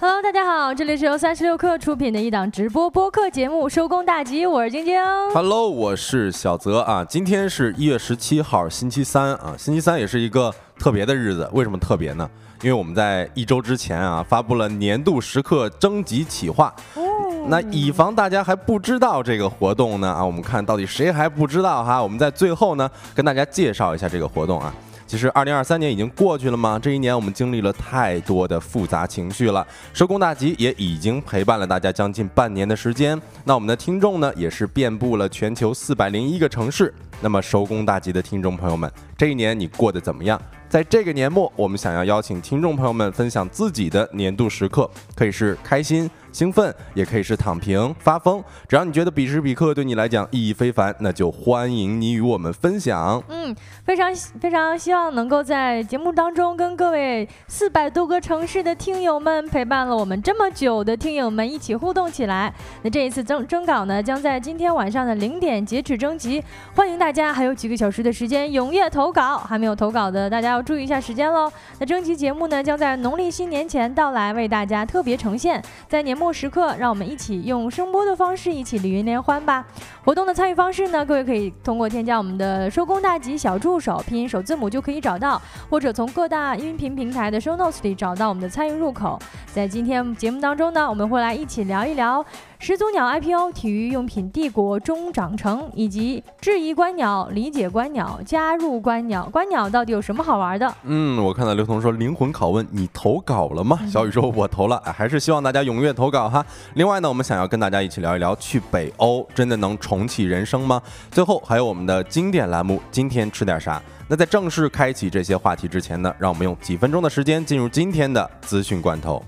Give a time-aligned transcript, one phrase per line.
[0.00, 4.96] Hello，大家好，这里是由三十六氪出品的一档直播播客节目《收工大吉》，我是晶晶。
[5.34, 7.04] Hello，我是小泽啊。
[7.04, 9.56] 今天是一月十七号，星期三啊。
[9.58, 12.30] 星期三也是一个特别的日子，为什么特别呢？
[12.62, 16.72] 因为我们在一周之前啊，发布了年度时刻征集企划。
[16.94, 17.02] 哦。
[17.48, 22.00] 那以防大家还不知道这个活动呢啊，我们看到底谁还不知道哈？
[22.00, 24.72] 我们在最后呢，跟大家介绍一下这个活动啊。
[25.08, 26.78] 其实，二零二三年已经过去了吗？
[26.78, 29.66] 这一年我们经历了太多的复杂情绪了。
[29.94, 33.18] 收工大吉也已经陪伴了大家将近半年的时间。
[33.42, 36.92] 那我们的听众呢，也是遍布了全球四百零一个城市。
[37.22, 40.38] 那么，收工大吉的听众朋友们，这一年你过得怎么样？
[40.68, 46.08] 在这个年末，我们想要邀请听众朋友们分享自己的年度时刻，可以是开心。
[46.30, 53.22] 兴奋也可以是躺平发疯，只要你觉得彼时彼刻对你来讲意义非凡，那就欢迎你与我们分享。
[53.28, 62.52] 嗯，非常非常希望能够在节目当中跟各位四百多个城市的听友们陪伴了我们这么久的听友们一起互动起来。
[62.82, 69.38] 那这一次征征稿呢，将在今天晚上的零点截止征集，欢迎大家还有几个小时的时间踊跃投稿。
[69.38, 71.50] 还没有投稿的大家要注意一下时间喽。
[71.78, 76.17] 那征集节目呢，将在农历新年前到来，为大家特别呈现，在年。
[76.18, 79.64] 末时刻，让我们一起用声波的方式一起礼云联欢吧！
[80.08, 81.04] 活动的参与方式呢？
[81.04, 89.18] 各位可以通过添加我们的“收工大吉”小助手，拼音首字母就可以找到，或者从各大音频平台的 show notes 里找到我们的参与入口。
[89.52, 92.24] 在今天节目当中呢，我们会来一起聊一聊。
[92.60, 100.74] 始祖鸟 IPO、体育用品帝国中长成，以及质疑观鸟、理解观鸟、加入观鸟，观鸟到底有什么好玩的？
[100.82, 103.78] 嗯，我看到刘彤说灵魂拷问，你投稿了吗？
[103.86, 106.44] 小雨说，我投了，还是希望大家踊跃投稿哈。
[106.74, 110.80] 另外呢，我们想要跟大家一起聊一聊，去北欧真的能重重启人生吗？
[111.10, 113.82] 最后还有我们的经典栏目，今天吃点啥？
[114.06, 119.20] 那在正式开启这些话题之前呢，让我们用几分钟的时间进入今天的资讯罐头。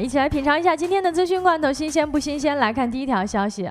[0.00, 2.56] 一起来品尝一下今天的资讯罐头，新鲜不新鲜？
[2.58, 3.68] 来看第一条消息。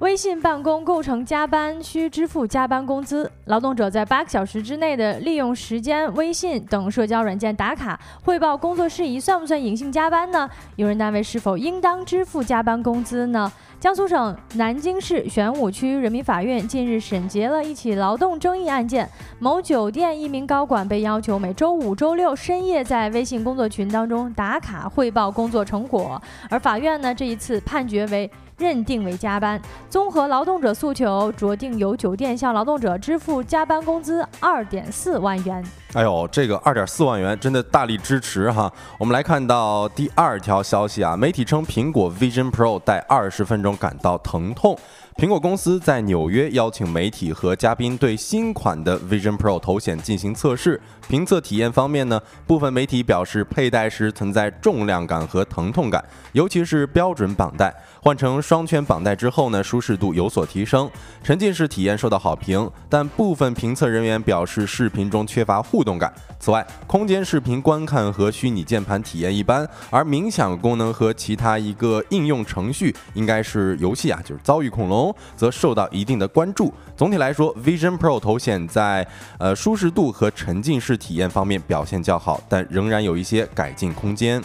[0.00, 3.30] 微信办公构成加班，需支付加班工资。
[3.44, 10.50] 劳动者在八个小时之内的利用时间，微信等社交软件打卡汇报工作事宜，算不算隐性加班呢？
[10.74, 13.52] 用人单位是否应当支付加班工资呢？
[13.82, 19.10] 江苏省南京市玄武区人民法院近日审结了一起劳动争议案件，
[19.40, 28.30] 某酒店一名高管被要求每周五、周六深夜在微信工作群当中打卡汇报工作成果，而法院呢这一次判决为。
[28.62, 35.64] 认定为加班，综合劳动者诉求，酌定由酒店向劳动者支付加班工资二点四万元。
[35.94, 38.72] 哎呦，这个二点四万元真的大力支持哈！
[38.98, 44.78] 我们来看到第二条消息啊，媒体称苹果 Vision Pro 戴二十分钟感到疼痛。
[45.16, 50.80] 苹果公司在纽约邀请媒体和嘉宾对新款的 Vision Pro 头显进行测试。
[51.06, 56.02] 评测体验方面呢，部分媒体表示佩戴时存在重量感和疼痛感，
[56.32, 57.72] 尤其是标准绑带。
[58.00, 60.90] 换成双圈绑带之后呢，舒适度有所提升，
[61.22, 62.68] 沉浸式体验受到好评。
[62.88, 66.12] 但部分评测人员表示，视频中缺乏互动感。
[66.40, 75.01] 此外，空间视频观看和虚拟键盘体验一般，而冥想功能和其他一个应用程序应该是游戏啊，就是遭遇恐龙，
[75.34, 76.70] 则受到一定的关注。
[76.94, 79.06] 总体来说，Vision Pro 头显在
[79.38, 84.42] 呃舒适度和沉浸式体验方面表现较好，但仍然有一些改进空间。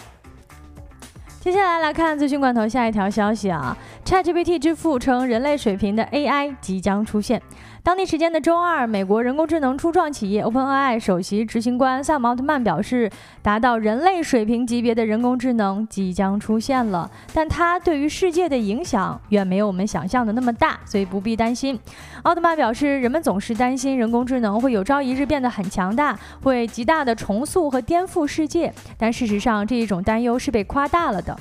[1.40, 7.42] 接下来来看资讯罐头下一条消息啊，ChatGPT 之父称人类水平的 AI 即将出现。
[7.88, 13.10] 当地时间的周二，美国人工智能初创企业 OpenAI 首席执行官萨姆奥特曼表示，
[13.42, 21.80] 达到人类水平级别的人工智能即将出现了，但它对于世界的影响远没有我们想象的那么大，所以不必担心。
[22.24, 31.34] 奥特曼表示，人们总是担心人工智能会有朝一日变得很强大，会极大的重塑和颠覆世界，但事实上这一种担忧是被夸大了的。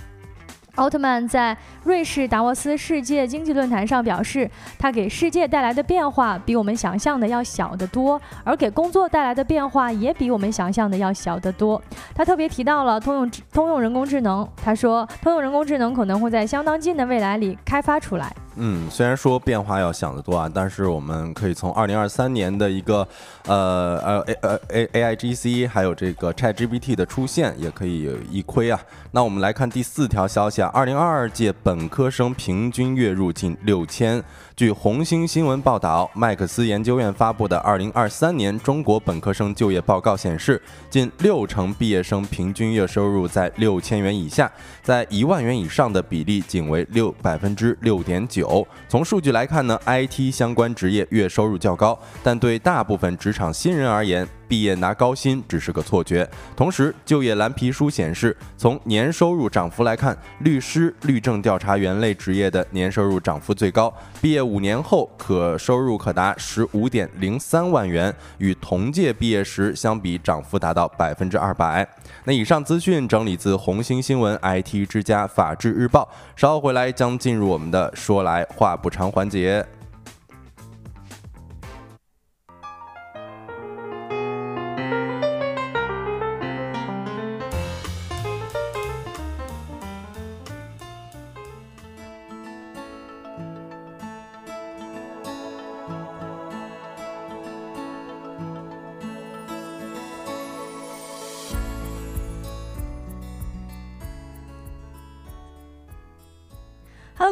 [0.77, 11.81] 奥特曼在瑞士达沃斯世界经济论坛上表示，他给世界带来的变化比我们想象的要小得多，而给工作带来的变化也比我们想象的要小得多。
[12.15, 18.35] 他特别提到了通用通用人工智能，他说，通用人工智能可能会在相当近的未来里开发出来。
[18.59, 23.07] 嗯，虽然说变化要想得多啊，但是我们可以从二零二三年的一个
[23.47, 28.81] 呃呃 A 呃 A A I G C 还有这个 Chat GPT 的出现，也可以一窥啊。
[29.11, 34.23] 那我们来看第四条消息啊，二零二二届本科生平均月入近六千。
[34.55, 44.51] 据红星新闻报道，麦克斯研究院发布的二零二三年中国本科生就业报告显示，近六成毕业生平均月收入在六千元以下，
[44.83, 48.67] 在一万元以上的比例仅为六百分之六点九。
[48.89, 56.29] 从数据来看呢，IT 相关职业月收入较高，但对大部分职场新人而言，毕业拿高薪只是个错觉。
[56.57, 71.87] 同时，就业蓝皮书显示，从年收入涨幅来看，律师、律政调查员类职业的年收入涨幅最高，毕业五年后可收入可达十五点零三万元，与同届毕业时相比，涨幅达到百分之二百。
[72.25, 76.09] 那以上资讯整理自红星新闻、IT 之家、法制日报。
[76.35, 79.65] 稍后回来将进入我们的说来话不长环节。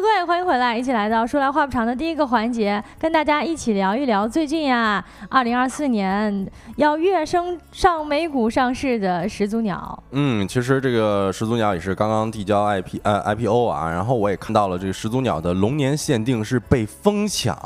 [0.05, 10.03] 对，欢迎回来，一起来到说来话不长的第一个环节，跟大家一起聊一聊最近呀，二零二四年要跃升上美股上市的始祖鸟。
[10.11, 17.57] 嗯，其实这个始祖鸟也是刚刚递交 IP 呃 IPO 啊，然后我也看到了这个始祖鸟的龙年限定是被疯抢，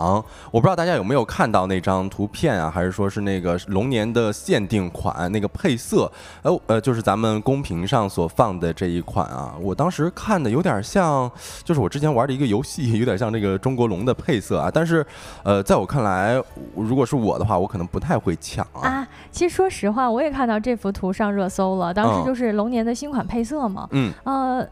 [0.50, 6.10] 我不知道大家有没有看到那张图片啊，还是说是那个龙年的限定款那个配色，
[6.44, 11.30] 呃呃，就是咱们公屏上所放的这一款啊，我当时看的有点像，
[11.66, 12.10] 就是我之前。
[12.10, 15.06] 玩的一个游戏有点像这个中国龙的配色啊，但是，
[15.44, 16.42] 呃，在我看来，
[16.76, 18.88] 如果是我的话，我可能不太会抢啊。
[18.88, 23.88] 啊，其实说实话，我也看到这幅图上热搜了，当时就是龙年的新款配色嘛。
[23.92, 24.14] 嗯。
[24.24, 24.66] 呃。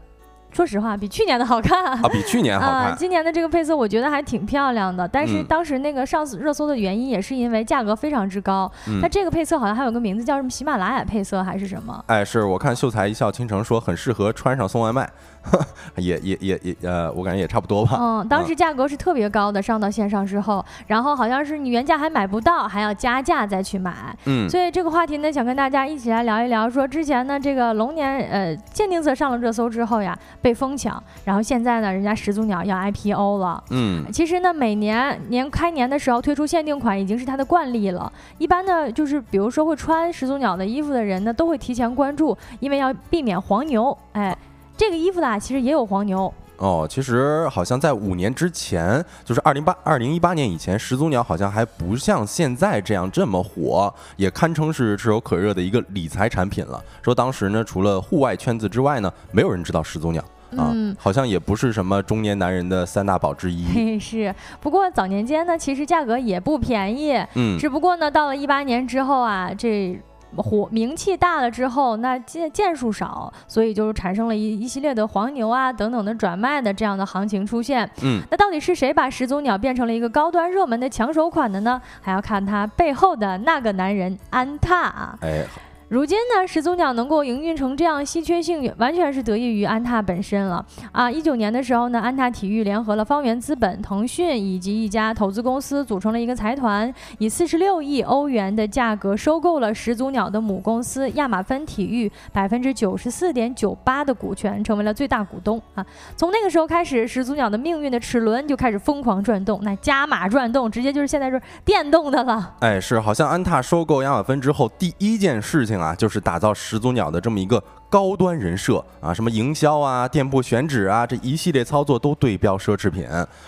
[0.50, 2.92] 说实话，比去年的好看啊，比去年好看。
[2.96, 8.68] 今年的这个配色我觉得还挺漂亮的，但是当时那个上热搜的原因也是因为价格非常之高。
[9.02, 12.02] 那这个配色好像还有个名字叫什么喜马拉雅配色还是什么？
[12.06, 15.08] 哎，是我看秀才一笑倾城说很适合穿上送外卖，
[15.96, 17.96] 也也也也呃，我感觉也差不多吧。
[18.00, 24.16] 嗯，当时价格是特别高的，上到线上之后，然后好像是你原价还买不到，还要加价再去买。
[24.26, 30.16] 嗯，所以这个话题呢，想跟大家一起来聊一聊，说之前呢这个龙年呃限定色上了热搜之后呀。
[30.40, 33.62] 被疯抢，然后现在呢，人家始祖鸟要 IPO 了。
[33.70, 38.10] 嗯，其实呢，每年年开年的时候推出限定款已经是它的惯例了。
[38.38, 43.96] 一般呢，就是比如说会穿始祖鸟的衣服的人呢，都会提前关注，因为要避免黄牛。
[44.12, 44.36] 哎，
[44.78, 46.32] 这个衣服呢，其实也有黄牛。
[46.58, 56.80] 哦，其实好像在五年之前，就是二零八二零一八年以前，始祖鸟好像还不像现在这样这么火，也堪称是炙手可热的一个理财产品了。
[57.02, 60.22] 说当时呢，除了户外圈子之外呢，没有人知道始祖鸟
[60.56, 63.98] 啊，好像也不是什么中年男人的三大宝之一。
[63.98, 67.12] 是，不过早年间呢，其实价格也不便宜。
[67.34, 70.00] 嗯，只不过呢，到了一八年之后啊，这。
[70.36, 77.88] 火名气大了之后，那件件数少，所以就产生了一一系列的黄牛啊等等的转卖的这样的行情出现。
[78.02, 81.80] 嗯，那到底是谁把始祖鸟变成了一个高端热门的抢手款的呢？
[82.00, 85.18] 还要看它背后的那个男人安踏啊。
[85.22, 85.44] 哎。
[85.88, 90.62] 如今呢，始祖鸟能够营运成这样稀缺性，完全是得益于安踏本身了
[90.92, 91.10] 啊！
[91.10, 105.82] 一九年的时候呢，安踏体育联合了方圆资本、腾讯以及一家投资公司，组成了一个财团，以四十六亿欧元的价格收购了始祖鸟的母公司亚马芬体育百分之九十四点九八的股权，成为了最大股东啊！
[106.14, 112.56] 从那个时候开始，始祖鸟的命运的齿轮就开始疯狂转动，那加码转动，直接就是现在是电动的了。
[112.60, 115.77] 哎，是，好像安踏收购亚马芬之后，第一件事情。
[115.78, 123.06] 啊，就是打造始祖鸟的这么一个高端人设啊，什么营销啊、店铺选址啊，这一系列操作都对标奢侈品，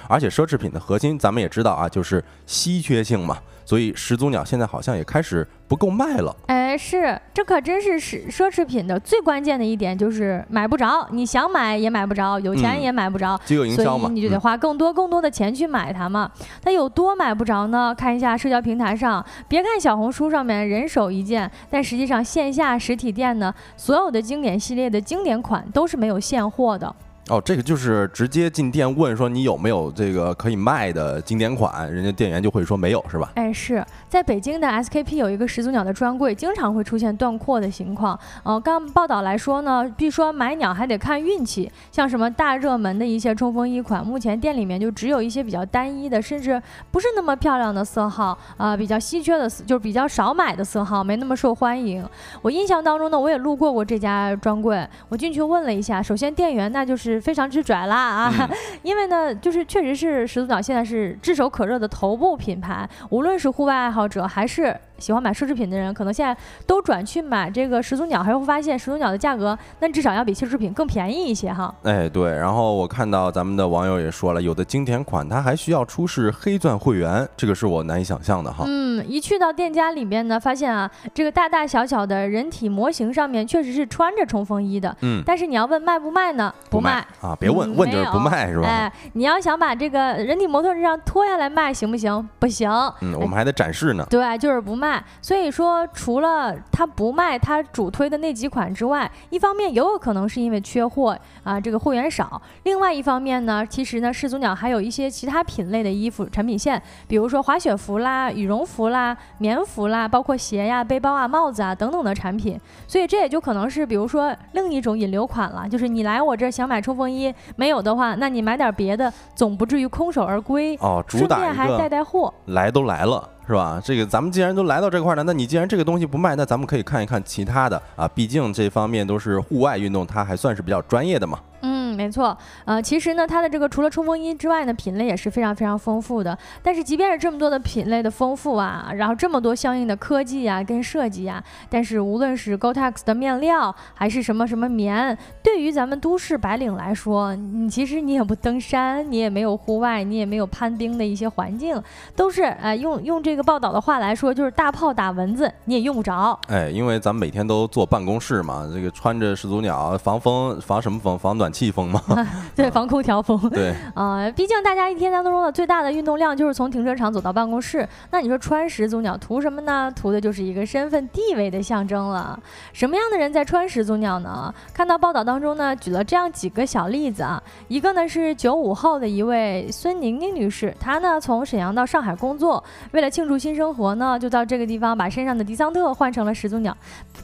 [0.09, 3.39] 而且奢侈品的核心咱们也知道啊，就是稀缺性嘛。
[3.71, 6.35] 所以始祖鸟现在好像也开始不够卖了。
[6.47, 16.29] 哎，是，这可真是是奢侈品的最关键的一点，就是买不着，你想买也买不着，有钱也买不着，饥饿营销嘛，所以你就得花更多更多的钱去买它嘛。
[16.61, 17.95] 它有多买不着呢？
[17.97, 26.93] 看一下社交平台上，别看小红书上面人手一件，但实际上线下实体店呢，所有的经典系列的经典款都是没有现货的。
[27.31, 33.31] 哦，这个就是直接进店问说你有没有这个可以卖的经典款，人家店员就会说没有，是吧？
[33.37, 38.19] 哎，是在北京的 SKP 有一个始祖鸟的专柜，经常会出现断货的情况。
[38.43, 46.61] 呃，刚报道来说呢，据说买鸟还得看运气，像什么大热门的一些冲锋衣款，目前店里面就只有一些比较单一的，甚至
[46.91, 52.05] 不是那么漂亮的色号，啊，比较稀缺的，就是比较少买的色号，没那么受欢迎。
[52.43, 58.50] 我印象当中呢，我也路过过这家专柜，我进去问了一下，首先店员那就是非常之拽啦啊，
[58.83, 64.77] 因为呢，就是确实是始祖鸟现在是炙手可热的头部品牌，无论是户外爱好者还是。
[65.00, 71.75] 喜欢买奢侈品的人，可能现在都转去买这个始祖鸟，还会发现始祖鸟的价格，那至少要比奢侈品更便宜一些哈。
[71.83, 72.30] 哎，对。
[72.30, 78.64] 然后我看到咱们的网友也说了，有的经典款它还需要出示黑钻会员，这个是我难以想象的哈。
[78.66, 84.95] 嗯，一去到店家里面呢，发现啊，这个大大小小的人体模型上面确实是穿着冲锋衣的。
[85.00, 85.23] 嗯。
[85.25, 86.52] 但是你要问卖不卖呢？
[86.69, 87.37] 不卖啊！
[87.38, 88.66] 别问，问就是不卖是吧？
[88.66, 92.28] 哎，你要想把这个人体模特这样脱下来卖，行不行？
[92.38, 92.71] 不行。
[93.00, 94.04] 嗯，我们还得展示呢。
[94.11, 94.90] 对，就是不卖。
[95.21, 95.87] 所以说。
[95.93, 112.59] 除了他不卖他主推的那几款之外，一方面也有可能是因为缺货啊，这个货源少；另外一方面呢，其实呢，始祖鸟还有一些其他品类的衣服产品线，比如说滑雪服啦、羽绒服啦、棉服啦，包括鞋呀、背包啊、帽子啊等等的产品。
[112.87, 121.05] 所以这也就可能是比如说另一种引流款了，就是你来我这想买冲锋衣，没有的话，那你买点别的，总不至于空手而归哦。
[121.09, 123.29] 顺便还带带货，来都来了。
[123.50, 123.83] 是吧？
[123.85, 128.09] 这个咱们既然都来到这块了，那你既然这个东西不卖，那咱们可以看一看其他的啊。
[128.14, 131.40] 毕竟这方面都是户外运动，它还算是比较专业的嘛。
[131.62, 136.37] 嗯没错，呃，其实呢，它的这个除了冲锋衣之外呢，品类也是非常非常丰富的。
[136.63, 151.81] 但是即便是这么多的品类的丰富啊，然后这么多相应的科技啊跟设计啊，但是无论是 Gore-Tex 的面料，还是什么什么棉，对于咱们都市白领来说，你其实你也不登山，你也没有户外，你也没有攀冰的一些环境，
[152.15, 156.39] 都是呃用用这个报道的话来说，就是大炮打蚊子你也用不着。
[156.49, 161.90] 哎，因为咱们每天都坐办公室嘛，这个穿着始祖鸟防风防什么风防暖气风。
[162.55, 163.39] 对，防空调风。
[163.51, 167.89] 对啊， 毕竟大家一天当中的最大的运动量就是从停车场走到办公室。
[168.11, 169.91] 那你说穿始祖鸟图什么呢？
[169.97, 172.39] 图的就是一个身份地位的象征了。
[172.73, 174.55] 什么样的人在穿始祖鸟呢？
[174.75, 177.43] 看到报道当中呢，举了这样几个小例子啊。
[177.69, 186.77] 一个呢是九五后的一位孙宁宁女士，她呢从沈阳到上海工作，为了庆祝新生活呢，就到这个地方把身上的迪桑特换成了始祖鸟。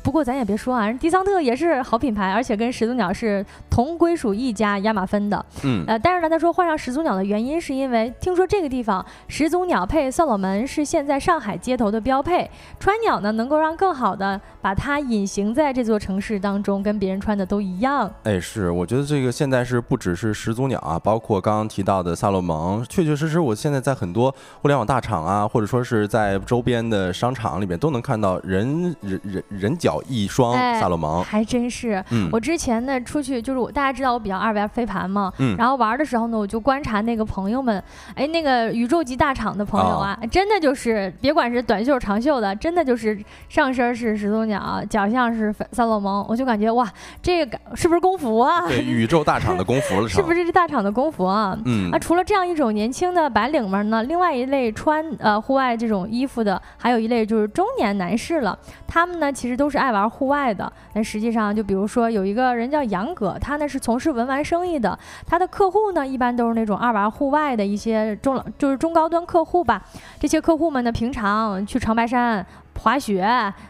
[0.02, 4.45] 不过咱也别说啊，人迪桑特也是好品牌，而且跟始祖鸟是同归属一。
[4.52, 12.48] 家亚马芬的，嗯，呃，但是呢，他说换上始祖鸟的原因是因为听说这个地方始祖鸟配萨洛门是现在上海街头的标配，
[12.78, 18.10] 穿鸟呢能够让更好的把它隐形在这座城市当中，跟别人穿的都一样。
[18.22, 32.02] 哎，是，我觉得这个现在是不只是始祖鸟啊，包括刚刚提到的萨洛蒙，确确实实，我现在在很多互联网大厂啊，或者说是在周边的商场里面都能看到人人人人脚一双萨洛蒙，还真是。
[32.10, 34.35] 嗯，我之前呢出去就是我大家知道我比较。
[34.36, 37.82] 二玩飞盘嘛，嗯，然后玩的时候呢，我就观察那个朋友们，
[38.14, 46.88] 哎，那个宇宙级大厂的朋友啊，真的就是别管是短袖长袖的，真的就是上身是始祖鸟，脚像是萨洛蒙，我就感觉哇，
[47.22, 48.66] 这个是不是工服啊？
[48.68, 51.56] 对，宇宙大厂的工服了， 是不是这大厂的工服啊？
[51.64, 64.44] 嗯，啊，除了这样一种年轻的白领们呢，另外一类穿呃户外这种衣服的，还有一类就是中年男士了，他们呢其实都是爱玩户外的，但实际上就比如说有一个人叫杨哥，他呢是从事文玩。
[64.44, 69.82] 生意的，他的客户呢，一般都是那种爱玩户外的一些中，就是中高端客户吧。
[70.20, 72.46] 这些客户们呢，平常去长白山。
[72.78, 73.22] 滑雪，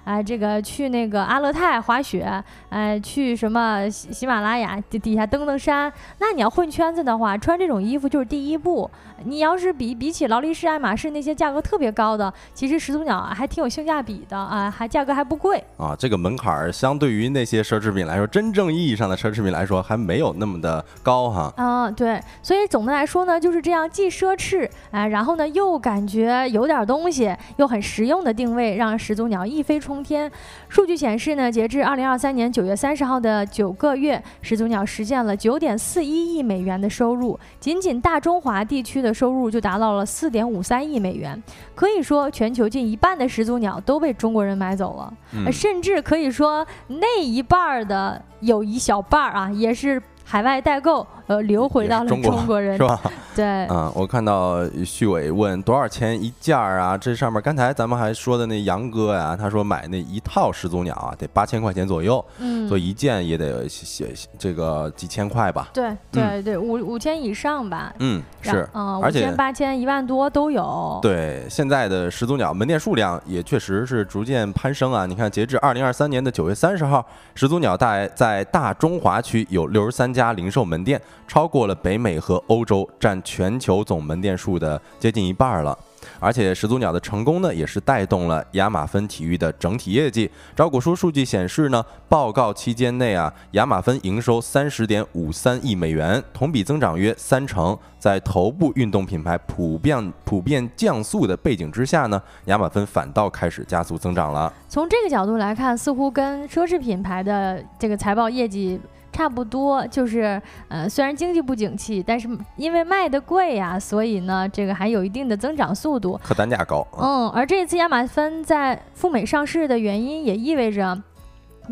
[0.02, 5.90] 哎，这个去那个阿勒泰滑雪，哎，去什么喜喜马拉雅底下登登山。
[6.18, 8.90] 那你要混圈子的话，穿这种衣服就是第一步。
[9.26, 15.94] 你要是比比起劳力士、爱马仕那些价格特别高的，其实始祖鸟还挺有性价比的啊，还价格还不贵啊。
[15.98, 21.52] 这个门槛儿相对于那些奢侈品来说，真正意义上的奢侈品来说，还没有那么的高哈。
[21.56, 28.96] 啊，对，所以总的来说呢，就是这样既奢侈，啊，然后呢又感觉有点东西，又很实用的定位，让。
[28.96, 30.28] 始祖鸟一飞冲天。
[30.68, 41.42] 数据显示呢，截至二零二三年九月三十号的九个月，始祖鸟实现了九点四一亿美元的收入，仅仅大中华地区的收入就达到了四点五三亿美元。
[41.74, 53.00] 可以说，全球近一半的始祖鸟都被中国人买走了，甚至可以说那一半儿的有一小半儿啊，也是海外代购呃流回到了中国人，是吧？
[53.36, 56.96] 对，嗯，我看到徐伟问多少钱一件儿啊？
[56.96, 65.68] 这上面刚才咱们还说的那杨哥呀，他说买那一套始祖鸟啊，得八千块钱左右，嗯，所以一件也得写这个几千块吧？
[65.74, 67.92] 对对对，五五千以上吧？
[67.98, 70.98] 嗯，是，嗯，五千八千一万多都有。
[71.02, 75.04] 对，现在的始祖鸟门店数量也确实是逐渐攀升啊！
[75.04, 77.04] 你看，截至二零二三年的九月三十号，
[77.34, 83.16] 始祖鸟大在大中华区有六十三家零售门店，超过了北美和欧洲，占。
[83.26, 85.76] 全球总门店数的接近一半了，
[86.20, 90.30] 而且始祖鸟的成功呢，也是带动了亚马芬体育的整体业绩。
[90.54, 97.76] 招股书数据显示呢，报告期间内啊，亚马芬营收三十点五三亿美元，同比增长约三成。
[97.98, 104.52] 在头部运动品牌普遍普遍降速的背景之下呢，亚马芬反倒开始加速增长了。
[104.68, 108.80] 从这个角度来看，似乎跟奢侈品牌的这个财报业绩。
[109.16, 116.20] 差不多就是，呃，虽然经济不景气，但是因为卖的贵呀，所以呢，这个还有一定的增长速度。
[116.22, 116.86] 客单价高。
[117.00, 121.02] 嗯，而这次亚马芬在赴美上市的原因，也意味着。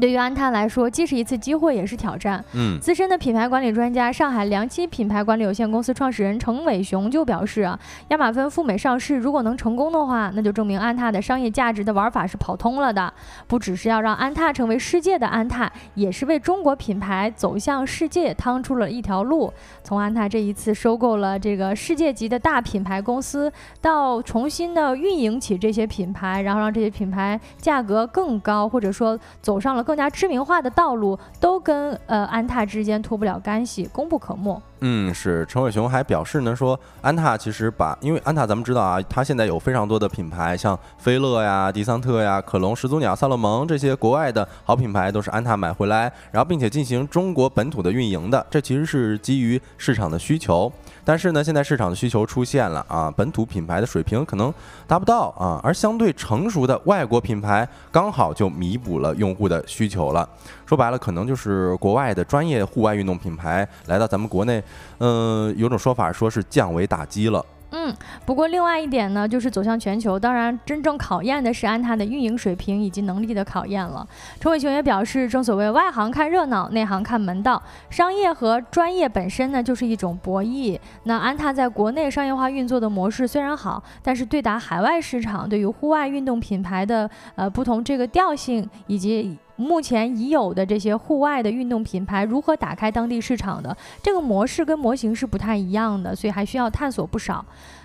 [0.01, 2.45] 对于安踏来说，既是一次机会，也是挑战。
[2.53, 13.13] 嗯，资深的品牌管理专家、上海良期品牌管理有限公司创始人程伟雄就表示啊，亚马芬赴美上市如果能成功的话，那就证明安踏的商业价值的玩法是跑通了的，
[13.47, 19.53] 不只是要让安踏成为世界的安踏，也是为中国品牌走向世界趟出了一条路。
[19.85, 29.84] 从安踏这一次收购了这个世界级的大品牌公司，到重新的运营起这些品牌，然后让这些品牌价格更高，或者说走上了。
[29.85, 34.61] 更加知名化的道路都跟呃安踏之间脱不了干系，功不可没。
[34.87, 48.47] 嗯，是陈伟雄还表示呢，说安踏其实把，因为安踏咱们知道啊，它现在有非常多的品牌，像菲乐呀、迪桑特呀、可隆、始祖鸟、萨洛蒙这些国外的好品牌，都是安踏买回来，然后并且进行中国本土的运营的。
[48.51, 50.71] 这其实是基于市场的需求。
[51.03, 54.53] 但是呢，现在市场的需求出现了啊，本土品牌的水平可能
[54.87, 60.29] 达不到啊，而相对成熟的外国品牌刚好就弥补了用户的需求了。
[60.67, 64.63] 说白了，可能就是国外的专业户外运动品牌来到咱们国内，
[64.99, 67.45] 嗯，有种说法说是降维打击了。
[67.77, 67.93] 嗯，
[68.25, 74.07] 不过另外一点呢，就是走向全球，当然真正考验的是安踏的运营水平以及能力的考验了。
[74.39, 80.79] 陈伟雄也表示，正所谓外行看热闹，内行看门道，商业和专业本身呢就是一种博弈。
[81.03, 89.37] 那安踏在国内商业化运作的模式虽然好，但是对打海外市场，对于户外运动品牌的呃不同这个调性以及。
[89.57, 97.45] 目前已有的这些户外的运动品牌如何打开当地市场的这个模式跟模型是不太一样的，所以还需要探索不少。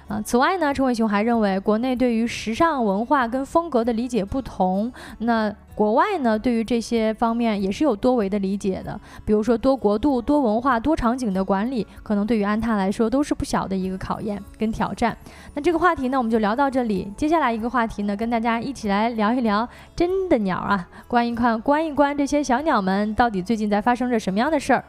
[0.09, 8.99] 啊，此外呢，陈伟雄还认为，国内对于时尚文化跟风格的理解不同，那国外呢，对于这些方面也是有多维的理解的。
[9.23, 15.15] 比如说多国度、多文化、多场景的管理，可能对于安踏来说都是不小的一个考验跟挑战。
[15.53, 17.13] 那这个话题呢，我们就聊到这里。
[17.15, 24.84] 接下来一个话题呢，跟大家一起来聊一聊真的鸟啊，观一看，观一观这些小鸟们到底最近在发生着什么样的事儿。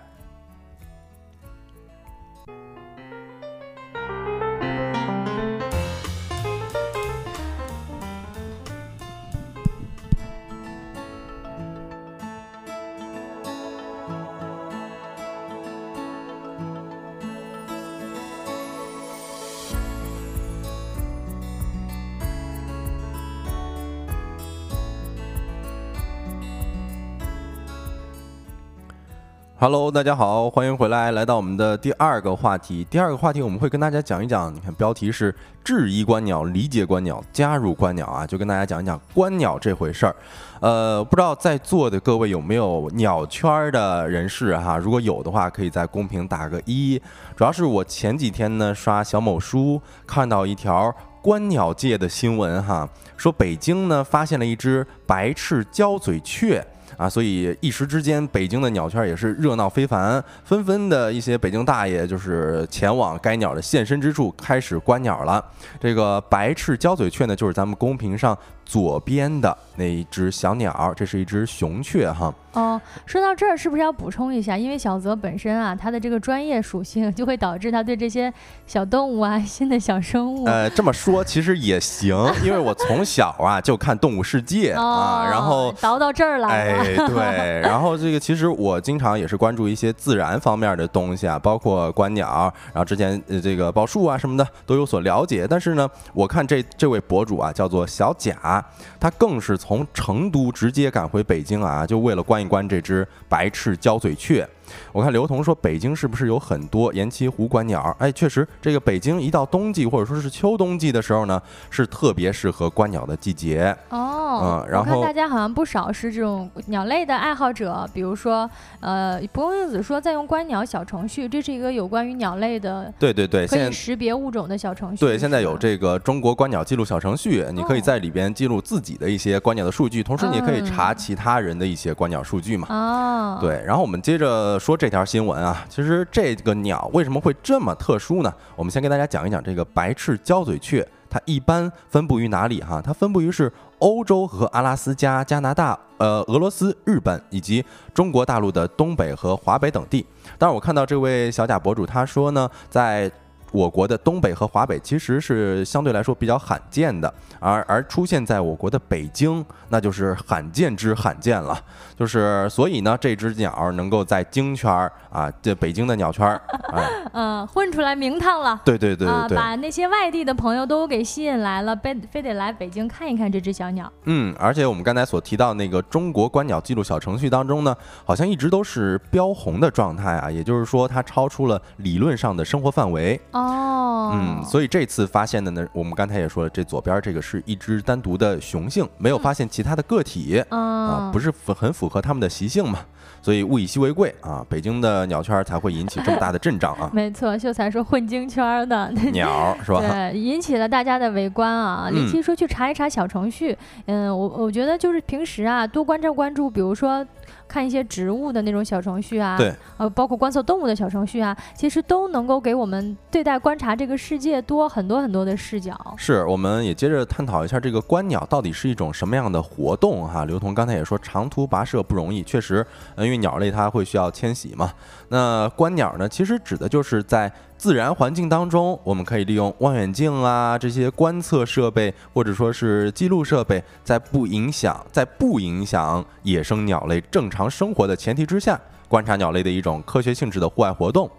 [29.63, 32.83] Hello，大家好，欢迎回来，来到我们的第二个话题。
[32.89, 40.17] 第二个话题我们会跟大家讲一讲，你看标题是质疑观鸟、理解观鸟、加入观鸟啊，就跟大家讲一讲观鸟这回事儿。
[40.61, 44.79] 呃，不知道在座的各位有没有鸟圈的人士哈？
[44.79, 46.99] 如果有的话，可以在公屏打个一。
[47.37, 56.67] 主要是我前几天呢刷小某书，看到一条观鸟界的新闻哈，说北京呢发现了一只白翅焦嘴雀。
[57.01, 65.43] 啊，所以一时之间，北京的鸟圈也是热闹非凡，纷纷的一些北京大爷就是前往该鸟的现身之处，开始观鸟了。
[65.81, 68.37] 这个白翅交嘴雀呢，就是咱们公屏上。
[68.71, 72.33] 左边的那一只小鸟，这是一只雄雀哈。
[72.53, 74.57] 哦，说到这儿，是不是要补充一下？
[74.57, 78.33] 因为小泽本身啊，他的这个专业属性就会导致他对这些
[78.69, 80.45] 小动物啊、 新的小生物……
[80.47, 86.83] 呃，这么说其实也行， 因为我从小啊就看《动物世界》啊，然后倒到这儿来了。
[86.83, 95.47] 哎，对， 然后这个其实我经常也是关注一些自然方面的东西啊，包括观鸟，然后之前呃这个报数啊什么的都有所了解。
[95.49, 98.60] 但是呢，我看这这位博主啊，叫做小贾。
[98.99, 104.49] 他更是从成都直接赶回北京啊，就为了关一关这只白翅交嘴雀。
[104.93, 107.95] 我看刘同说北京是不是有很多延期湖观鸟？
[107.99, 113.77] 哎，确实，这个北京一到冬季或者说是秋冬季的时候呢，是特别适合观鸟的季节。
[113.89, 118.49] 哦，嗯然后我看大家好像不少是这种鸟类的爱好者，比如说，
[118.81, 125.01] 呃，不用子说在用观鸟小程序，这是一个有关于鸟类的对对对，可以识别物种的小程序。
[125.05, 132.67] 对，现在有这个中国观鸟记录小程序，你可以哦在里边记录自己的一些观鸟的数据，同时你也可以查嗯其他人的一些观鸟数据嘛。
[132.71, 138.33] 哦，，对，然后我们接着说这条新闻啊，其实这个鸟为什么会这么特殊呢？
[138.55, 142.81] 我们先跟大家讲一讲这个白翅交嘴雀，它一般分布于哪里哈？
[142.81, 150.07] 它分布于是欧洲和阿拉斯加、加拿大、呃俄罗斯、日本以及中国大陆的东北和华北等地。
[150.39, 153.11] 但是，我看到这位小贾博主他说呢，在
[153.53, 161.59] 我国的东北和华北其实是相对来说比较罕见的，而而出现在我国的北京，那就是罕见之罕见了。
[161.97, 166.41] 就是所以呢，这只鸟能够在京圈儿啊，这北京的鸟圈儿，
[166.73, 168.61] 哎， 嗯，混出来名堂了。
[168.65, 173.91] 对对对啊，对对，把那些外地的朋友都给吸引来了，非非得来北京看一看这只小鸟。
[174.05, 183.21] 嗯，而且我们刚才所提到那个中国观鸟记录小程序当中呢，好像一直都是标红的状态啊，也就是说它超出了理论上的生活范围。
[183.33, 190.43] 哦，嗯，所以这次发现的呢，我们刚才也说了，这左边这个是一只单独的雄性，没有发现其他的个体。
[190.51, 192.81] 嗯，啊，不是符很符合它们的习性嘛，
[193.23, 199.81] 所以物以稀为贵啊，北京的鸟圈才会引起这么大的阵仗啊， 没错，秀才说混京圈的，鸟 儿是吧？
[199.81, 201.89] 对，引起了大家的围观啊。
[201.91, 207.05] 嗯李琦说去查一查小程序，嗯，我我觉得就是平时啊多关照关注，比如说
[207.49, 215.77] 看一些植物的那种小程序啊，对，呃，包括观测动物的小程序啊，其实都能够给我们对待观察这个世界多很多很多的视角。
[215.97, 220.25] 是，我们也接着探讨一下这个观鸟到底是一种什么样的活动哈。
[220.25, 222.65] 刘同刚才也说长途跋涉不容易，确实，
[222.95, 224.73] 呃因为鸟类它会需要迁徙嘛。
[225.09, 241.11] 那观鸟呢，其实指的就是在自然环境当中，我们可以利用望远镜啊这些观测设备，或者说是记录设备，在不影响在不影响野生鸟类正常生活的前提之下，观察鸟类的一种科学性质的户外活动。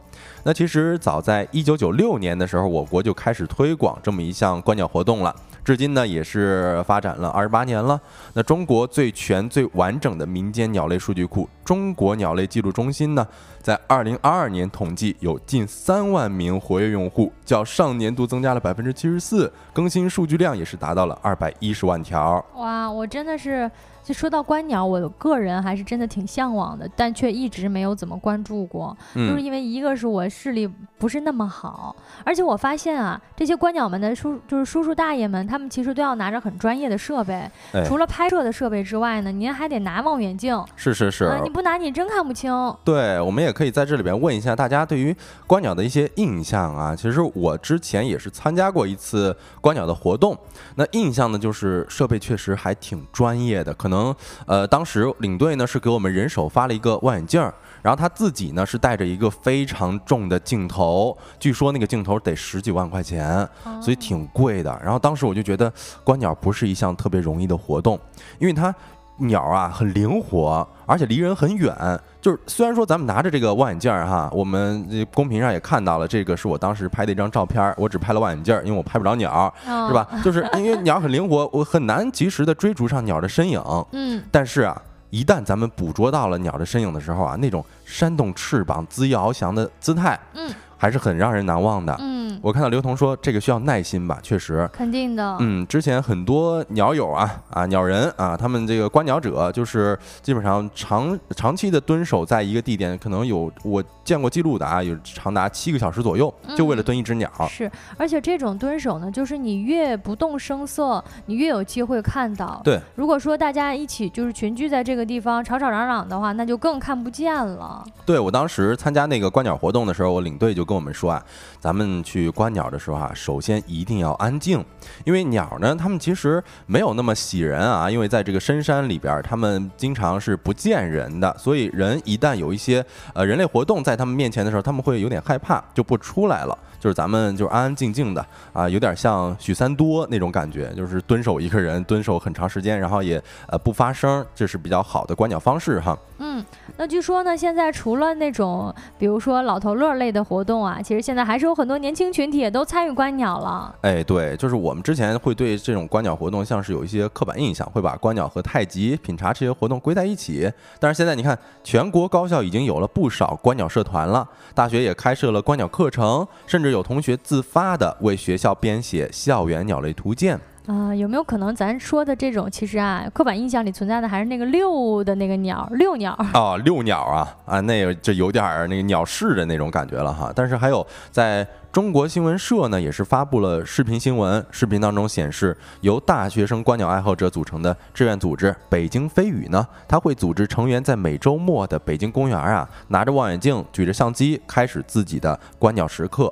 [0.44, 5.36] 那其实早在一九九六年的时候，我国就开始推广这么一项观鸟活动了。
[5.64, 8.00] 至今呢，也是发展了二十八年了。
[8.34, 13.26] 那中国最全、最完整的民间鸟类数据库——中国鸟类记录中心呢，
[13.62, 22.44] 在二零二二年统计有近三万名活跃用户，较上年度增加了百分之七十四，更新数据量也是达到了二百一十万条。
[22.56, 23.70] 哇，我真的是，
[24.04, 28.96] 就说到观鸟，我个人还是真的挺向往的，但却一直没有怎么关注过。
[29.14, 42.52] 就是嗯，因为一个是我视力不是那么好，而且我发现啊，这些观鸟们的叔就是叔叔大爷们，他们其实都要拿着很专业的设备，哎除了拍摄的设备之外呢，您还得拿望远镜，是是是，啊，你不拿你真看不清。
[42.84, 46.96] 对，我们也可以在这里边问一下大家对于观鸟的一些印象啊。
[46.96, 50.38] 其实我之前也是参加过一次观鸟的活动，
[50.76, 53.74] 那印象呢就是设备确实还挺专业的。
[53.74, 54.14] 可能
[54.48, 63.48] 呃，当时领队呢是给我们人手发了一个望远镜儿，然后他自己呢是带着一个非常重的镜头，据说那个镜头得十几万块钱，
[63.80, 64.82] 所以挺贵的。
[64.84, 65.72] 然后当时我就觉得
[66.04, 68.00] 观鸟不是一项特别容易的活动，
[68.40, 68.74] 因为它
[69.22, 71.76] 鸟啊很灵活，而且离人很远。
[72.22, 80.08] 就是虽然说咱们拿着这个望远镜儿哈，我们公屏上也看到了，这个是我当时拍的一张照片儿，我只拍了望远镜儿，因为我拍不着鸟，嗯是吧？
[80.24, 83.60] 就是因为鸟很灵活，我很难及时的追逐上鸟的身影。
[83.92, 84.80] 嗯，但是啊，
[85.10, 90.52] 一旦咱们捕捉到了鸟的身影的时候啊，那种扇动翅膀、恣意翱翔的姿态，嗯，
[90.82, 91.96] 还是很让人难忘的。
[92.00, 95.38] 嗯，我看到刘同说这个需要耐心吧，确实，肯定的。
[95.40, 107.30] 嗯，之前很多鸟友啊啊鸟人啊，他们这个观鸟者就是基本上长长期的蹲守在一个地点，可能有我见过记录的啊，有长达七个小时左右，就为了蹲一只鸟。
[107.48, 112.60] 是，而且这种蹲守呢，就是你越不动声色，你越有机会看到。
[112.64, 117.86] 对，如果说大家一起就是群聚在这个地方吵吵嚷嚷的话，那就更看不见了。
[118.04, 121.22] 对我当时参加那个观鸟活动的时候，我领队就跟我们说啊，
[121.60, 124.64] 咱们去观鸟的时候啊，首先一定要安静，
[125.04, 136.58] 因为鸟呢，它们其实没有那么喜人啊，因为在这个深山里边，它们经常是不见人的，所以人一旦有一些呃人类活动在它们面前的时候，它们会有点害怕，就不出来了。
[136.82, 145.96] 就是咱们就是安安静静的啊，有点像许三多那种感觉，就是蹲守一个人，蹲守很长时间，然后也呃不发声，这是比较好的观鸟方式哈。
[146.18, 146.44] 嗯，
[146.78, 153.76] 那据说呢，现在除了那种比如说老头乐类的活动啊，其实现在还是有很多年轻群体也都参与观鸟了。
[153.82, 160.52] 哎，对，就是我们之前会对这种观鸟活动像是有一些刻板印象，会把观鸟和太极、品茶这些活动归在一起。
[160.80, 170.40] 但是现在你看，全国高校已经有了不少观鸟社团了，大学也开设了观鸟课程，甚至有同学自发的为学校编写校园鸟类图鉴。
[170.68, 180.32] 啊，有没有可能咱说的这种，其实啊，刻板印象里存在的还是那个遛的那个鸟，遛鸟啊，遛鸟啊啊，那个就有点儿那个鸟市的那种感觉了哈。
[180.36, 196.32] 但是还有在中国新闻社呢，也是发布了视频新闻，视频当中显示，由大学生观鸟爱好者组成的志愿组织北京飞羽呢，他会组织成员在每周末的北京公园啊，拿着望远镜，举着相机，开始自己的观鸟时刻。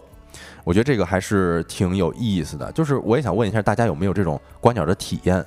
[0.63, 5.43] 我觉得这个还是挺有意思的，就是我也想问一下大家有没有这种观鸟的体验。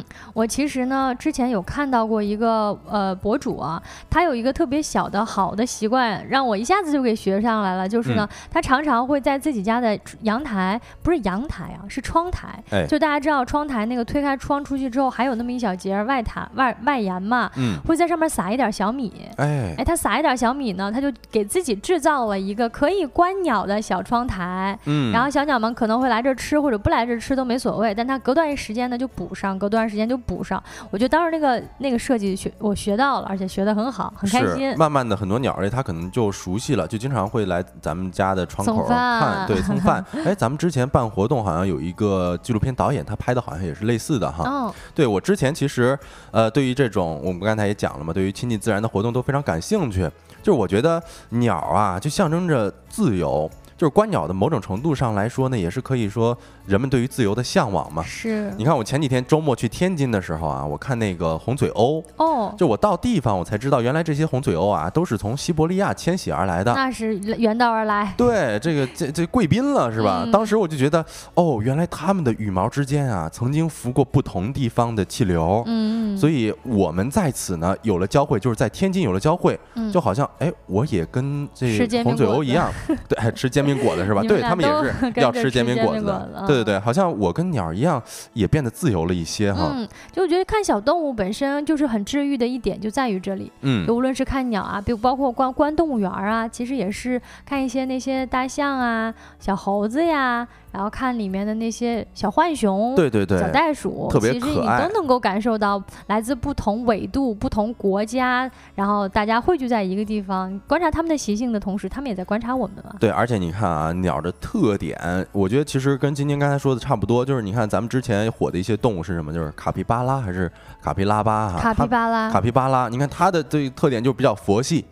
[0.00, 7.88] 嗯，我其实呢，之前有看到过一个呃博主啊，他有一个特别小的好的习惯，让我一下子就给学上来了。
[7.88, 12.48] 就是呢，他常常会在自己家的阳台，不是阳台啊，是窗台。
[12.70, 19.12] 哎，就大家知道窗台那个推开窗出去之后，还有那么一小节外塔外外沿嘛，嗯，会在上面撒一点小米。
[19.36, 24.78] 哎，哎，他撒一点小米呢，他就给自己制造了一个可以观鸟的小窗台。
[24.86, 29.50] 嗯，然后小鸟们可能会来这吃或者不来这吃都没所谓，但他隔段时间呢就补上。
[29.58, 34.72] 隔段时间就补上，我觉得当时那个那个设计学我学到了，而且学得很好，很开心。
[34.78, 40.04] 慢慢的，很多鸟类它可能就熟悉了，就经常会来咱们家的窗口看，对，蹭饭。
[40.24, 44.44] 哎，咱们之前办活动好像有一个纪录片导演，他拍的好像也是类似的哈。
[44.46, 45.98] 嗯，对我之前其实
[46.30, 50.08] 呃，对于这种我们刚才也讲了嘛，对于亲近自然的活动都非常感兴趣。
[50.42, 53.50] 就是我觉得鸟啊，就象征着自由。
[53.76, 58.02] 就是观鸟的某种程度上来说呢，也是可以说人们对于自由的向往嘛。
[58.02, 58.52] 是。
[58.56, 62.02] 你看我前几天周末去天津的时候啊，我看那个红嘴鸥。
[62.16, 62.54] 哦。
[62.56, 66.72] 就我到地方，我才知道原来这些红嘴鸥啊，都是从西伯利亚迁徙而来的。
[66.74, 68.14] 那是远道而来。
[68.16, 70.24] 对，这个这这贵宾了是吧？
[70.30, 75.64] 当时我就觉得，哦，原来它们的羽毛之间啊，曾经拂过不同地方的气流。
[75.66, 76.16] 嗯。
[76.16, 79.58] 所以我们在此呢有了交汇，就是在天津有了交汇，
[79.92, 82.70] 就好像哎，我也跟这红嘴鸥一样，
[83.08, 83.80] 对，吃煎饼。
[83.80, 84.20] 果子是吧？
[84.28, 86.44] 对他们也是要吃煎饼果子的。
[86.46, 89.72] 对对对，好像我跟鸟一样，也变得自由了一些哈。
[89.74, 93.50] 嗯，就我觉得看小动物本身就是很治愈的一点，就在于这里。
[93.62, 100.46] 嗯，就无论是看鸟啊，比如包括观观动物园啊，其实也是看一些那些大象啊、小猴子呀。
[100.72, 112.94] 然后看里面的那些小浣熊，对对对，小袋鼠，特别其实你都能够感受到来自不同纬度、不同国家，然后大家汇聚在一个地方，观察他们的习性的同时，他们也在观察我们嘛。
[113.00, 114.98] 对，而且你看啊，鸟的特点，
[115.32, 119.32] 我觉得其实跟今天刚才说的差不多，就是你看咱们之前火的一些动物是什么？
[119.32, 120.50] 就是卡皮巴拉还是
[120.82, 121.58] 卡皮拉巴哈？
[121.60, 124.84] 卡皮巴拉，卡皮巴拉，你看它的这个特点就比较佛系。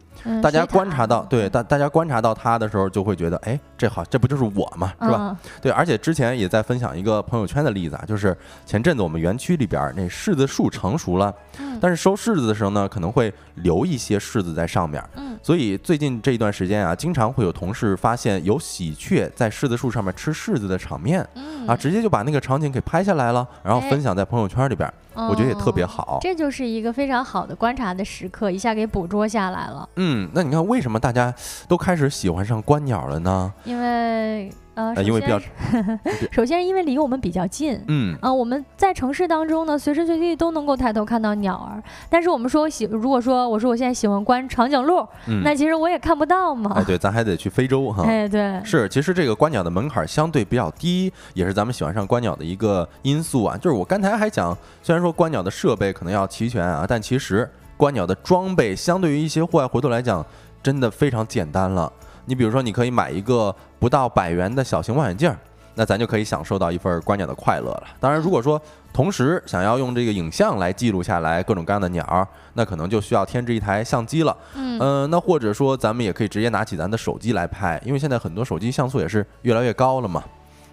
[0.43, 4.93] 大家观察到，对大大家观察到它的时候，就会觉得，哎，这好，这不就是我吗？
[5.01, 5.37] 是吧？
[5.63, 8.37] 对，而且之前也在分享一个朋友圈的例子啊，就是
[8.67, 11.33] 前阵子我们园区里边那柿子树成熟了，
[11.81, 15.03] 但是收柿子的时候呢，可能会留一些柿子在上面，
[15.43, 21.25] 所以最近这一段时间啊，经常会有同事发现有喜鹊在柿子树上面吃柿子的场面，
[21.67, 24.93] 啊，直接就把那个场景给拍下来了，然后分享在朋友圈里边。
[25.15, 29.89] 我觉得也特别好，这就是一个非常好的观察的时刻，一下给捕捉下来了。
[29.97, 31.35] 嗯，那你看为什么大家
[31.67, 33.53] 都开始喜欢上观鸟了呢？
[33.69, 34.51] 因为。
[34.79, 35.41] 呃，因为比较，
[36.31, 41.83] 首先是因为离我们比较近，嗯，啊，我们在城市当中呢，随时随地都能够抬头看到鸟儿。
[42.09, 45.05] 但是我们说喜，如果说我说我现在喜欢观长颈鹿，
[45.43, 46.75] 那其实我也看不到嘛。
[46.77, 48.05] 哎，对，咱还得去非洲哈。
[48.07, 53.57] 哎，对，是，其实这个观鸟的门槛相对比较低，也是咱们喜欢上观鸟的一个因素啊。
[53.57, 60.25] 就是我刚才还讲，虽然说观鸟的设备可能要齐全啊，但其实观鸟的装备相对于一些户外活动来讲，
[60.63, 61.93] 真的非常简单了。
[62.29, 65.35] 你比如说，你可以买一个不到百元的小型望远镜，
[65.75, 67.85] 那咱就可以享受到一份观鸟的快乐了。
[67.99, 68.61] 当然，如果说
[68.93, 74.37] 同时想要用这个影像来记录下来各种各样的鸟，那可能就需要添置一台相机了。
[74.55, 80.23] 嗯，那或者说咱们也可以直接拿起咱的手机来拍，因为现在很多手机像素也是越来越高了嘛。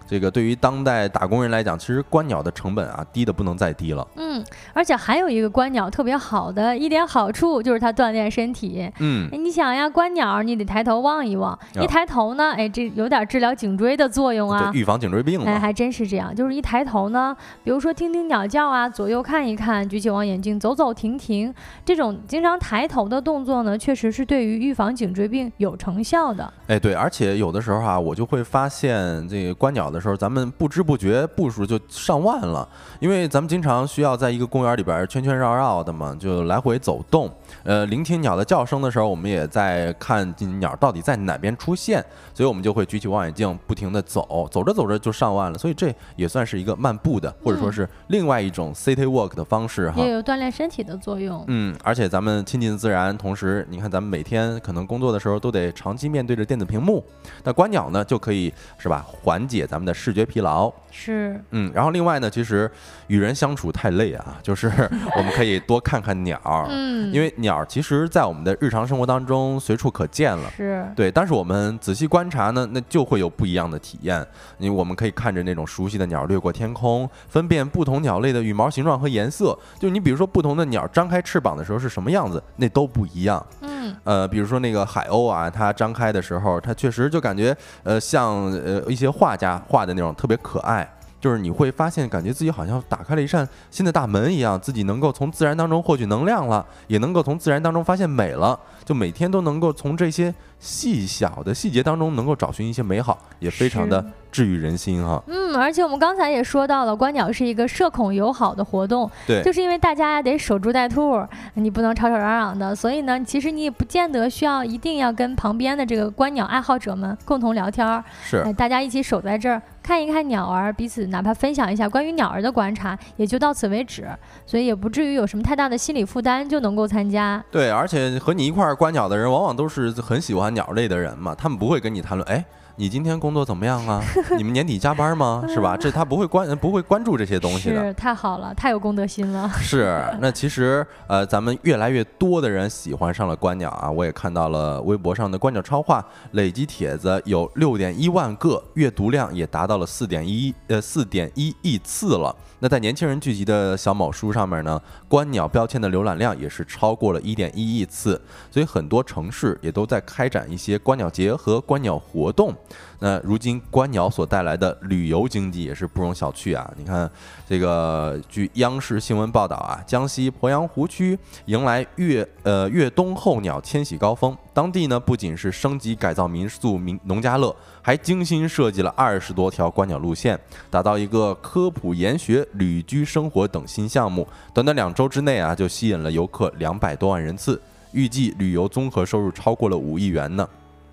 [0.06, 4.06] 这个对于当代打工人来讲，其实观鸟的成本啊，低的不能再低了。
[4.16, 8.88] 嗯，而且还有一个观鸟特别好的一点好处，就是它锻炼身体。
[9.00, 15.42] 嗯，你想呀，观鸟你得抬头望一望，一抬头呢，哎，这有点治疗颈椎的作用啊，预防颈椎病。
[15.44, 21.52] 哎，还真是这样，就是一抬头呢，比如说听听鸟叫啊，左右看一看，举起望远镜走走停停，
[21.84, 26.52] 这种经常抬头的动作呢，确实是对于预防颈椎病有成效的。
[26.68, 29.95] 哎，对，而且有的时候啊，我就会发现这个观鸟的。
[29.96, 32.68] 的时候，咱们不知不觉步数就上万了，
[33.00, 37.28] 因为咱们经常需要在一个公园里边圈圈绕绕的嘛，就来回走动。
[37.64, 42.04] 呃，聆听鸟的叫声的时候，我们也在看鸟到底在哪边出现，
[42.36, 45.56] 所以我们就会举起望远镜，不停的走，走着走着就上万了。
[45.56, 50.02] 所以这也算是一个漫步的，或者说是另外一种 city walk 的方式哈。
[50.02, 51.42] 也有锻炼身体的作用。
[51.48, 57.02] 嗯，而且咱们亲近自然，同时你看咱们每天可能工作的时候都得长期面对着电子屏幕，
[57.42, 60.70] 那观鸟呢就可以是吧，缓解咱们的视觉疲劳。
[60.90, 62.70] 是，嗯，然后另外呢，其实
[63.06, 64.68] 与人相处太累啊， 就是
[65.16, 71.10] 我们可以多看看鸟， 嗯，因为鸟其实，在我们的日常生活当中随处可见了，是对。
[71.10, 74.26] 但是我们仔细观察呢，那就会有不一样的体验。
[74.58, 79.58] 因为我们可以看着那种熟悉的鸟掠过天空，分辨不同鸟类的羽毛形状和颜色。
[79.78, 83.44] 就你比如说，不同的鸟张开翅膀的时候是什么样子，那都不一样。
[83.60, 90.90] 嗯，呃，比如说那个海鸥啊，它张开的时候，它确实就感觉呃像呃一些画家画的那种特别可爱。
[91.18, 98.56] 就是你会发现，感觉自己好像打开了一扇新的大门一样，自己能够从自然当中获取能量了，也能够从自然当中发现美了。
[98.86, 105.20] 就每天都能够从这些细小的细节当中能够找寻一些美好，也非常的治愈人心哈。
[105.26, 111.20] 嗯，而且我们刚才也说到了，观鸟是一个社恐友好的活动，对，就是因为大家得守株待兔，
[111.54, 124.08] 你不能吵吵嚷嚷的，所以呢，其实你也不见得需要一定要跟旁边的这个观鸟爱好者们共同聊天儿，是，哎，大家一起守在这儿看一看鸟儿，彼此哪怕分享一下关于鸟儿的观察，也就到此为止，
[124.46, 127.42] 所以也不至于有什么太大的心理负担，就能够参加。
[127.50, 128.75] 对，而且和你一块儿。
[128.76, 132.44] 观鸟的人往往都是很喜欢鸟类的人嘛，他们不会跟你谈论，哎，
[132.78, 134.02] 你今天工作怎么样啊？
[134.36, 135.42] 你们年底加班吗？
[135.48, 135.74] 是吧？
[135.78, 137.82] 这他不会关不会关注这些东西的。
[137.82, 139.50] 是太好了，太有公德心了。
[139.58, 152.34] 是，那其实呃，咱们越来越多的人喜欢上了观鸟啊，我也看到了微博上的观鸟超话累积帖子有六点一万个，阅读量也达到了四点一呃四点一亿次了。
[152.58, 162.54] 那在年轻人聚集的小某书上面呢，观鸟标签的浏览量也是超过了一点一亿次，所以很多城市也都在开展一些观鸟节和观鸟活动。
[162.98, 166.72] 那如今观鸟所带来的旅游经济也是不容小觑啊！
[166.78, 167.10] 你看，
[167.46, 180.38] 这个据央视新闻报道啊，江西鄱阳湖区迎来越呃越冬候鸟迁徙高峰，当地呢不仅是升级改造民宿民农家乐，还精心设计了二十多条观鸟路线，
[180.70, 184.26] 打造一个科普研学、旅居生活等新项目。
[184.54, 187.60] 短短两周之内啊，就吸引了游客两百多万人次，
[187.92, 190.48] 预计旅游综合收入超过了五亿元呢。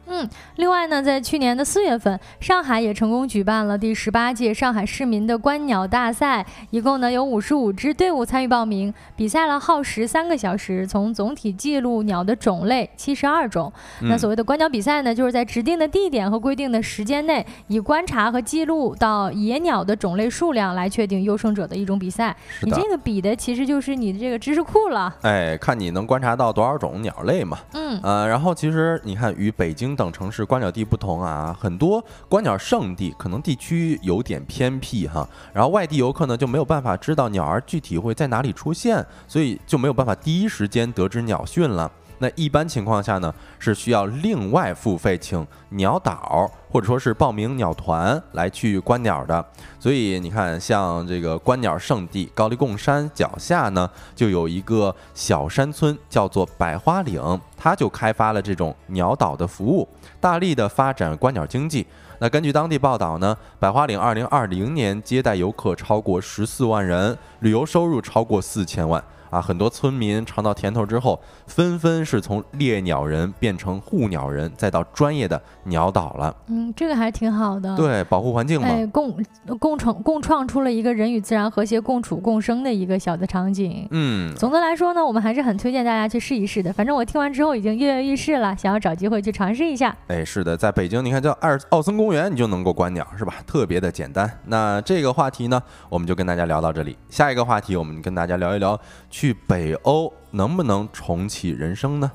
[0.06, 13.72] 嗯，另外呢，在去年的四月份，上海也成功举办了第十八届上海市民的观鸟大赛，一共呢有五十五支队伍参与报名，比赛了耗时三个小时，从总体记录鸟的种类七十二种。
[14.02, 22.36] 那所谓的观鸟比赛呢，就是在指定的地点和规定的时间内，以观察和记录到野鸟的种类数量来确定优胜者的一种比赛。
[22.62, 25.16] 你这个比的其实就是你的这个知识库了。
[25.24, 27.58] 哎，看你能观察到多少种鸟类嘛。
[27.74, 30.03] 嗯，呃，然后其实你看，与北京等。
[30.04, 41.90] 等城市观鸟地不同啊，很多观鸟圣地可能地区有点偏僻哈，然后外地游客呢就没有办法知道鸟儿具体会在哪里出现，所以就没有办法第一时间得知鸟讯了。
[42.24, 49.46] 那一般情况下呢，是需要另外付费请鸟导，或者说是报名鸟团来去观鸟的。
[49.78, 57.22] 所以你看，像这个观鸟圣地高黎贡山脚下呢，就有一个小山村，叫做百花岭，
[57.58, 59.86] 它就开发了这种鸟导的服务，
[60.22, 61.86] 大力的发展观鸟经济。
[62.20, 69.04] 那根据当地报道呢，百花岭二零二零年接待游客超过十四万人，旅游收入超过四千万。
[69.34, 76.36] 啊，很多村民尝到甜头之后，纷纷是从猎鸟人变成护鸟人，再到专业的鸟导了。
[76.48, 77.76] 嗯，这个还挺好的。
[77.76, 78.68] 对，保护环境嘛。
[78.68, 79.18] 哎，共
[79.60, 83.88] 共创共创出了一个人与自然和谐共处共生的一个小的场景。
[83.90, 86.72] 嗯，总的来说呢，我们还是很推荐大家去试一试的。
[86.72, 89.96] 反正我听完之后已经跃跃欲试了，想要找机会去尝试一下。
[90.10, 93.34] 哎，是的，在北京，你看叫二奥森公园，你就能够观鸟，是吧？
[93.48, 94.30] 特别的简单。
[94.46, 96.96] 那这个话题呢，我们就跟大家聊到这里。
[97.10, 98.80] 下一个话题，我们跟大家聊一聊。
[99.10, 102.12] 去去北欧能不能重启人生呢？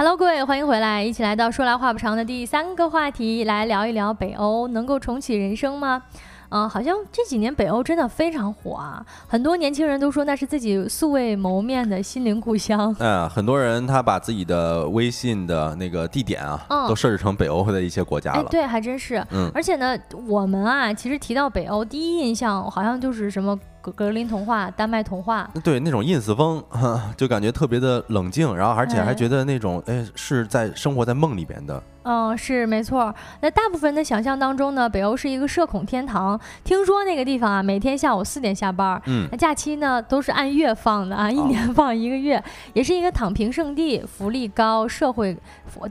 [0.00, 6.02] ？Hello，各位，欢迎回来，一起来到说来话不长的第三个话题，来聊一聊北欧能够重启人生吗？
[6.48, 12.96] 嗯，好像这几年北欧真的非常火啊，很多年轻人都说那是自己素未谋面的心灵故乡。
[12.98, 18.42] 嗯，很多人他把自己的微信的那个地点啊，都设置成北欧的一些国家了。
[18.44, 19.22] 对，还真是。
[19.32, 19.94] 嗯，而且呢，
[20.26, 23.60] 我们啊，其实提到北欧，第一印象好像就是什么。
[23.80, 26.62] 格格林童话、丹麦童话，对那种 ins 风，
[27.16, 31.82] 就感觉特别的冷静，然后而且还觉得那种哎是在生活在梦里边的。
[32.02, 33.14] 嗯，是没错。
[33.42, 36.40] 那大部分人的想象当中呢，北欧是一个社恐天堂。
[36.64, 45.36] 听说那个地方啊，每天下午四点下班，嗯，那假期呢都是按月放的啊，一年放一个月，也是一个躺平圣地，福利高，社会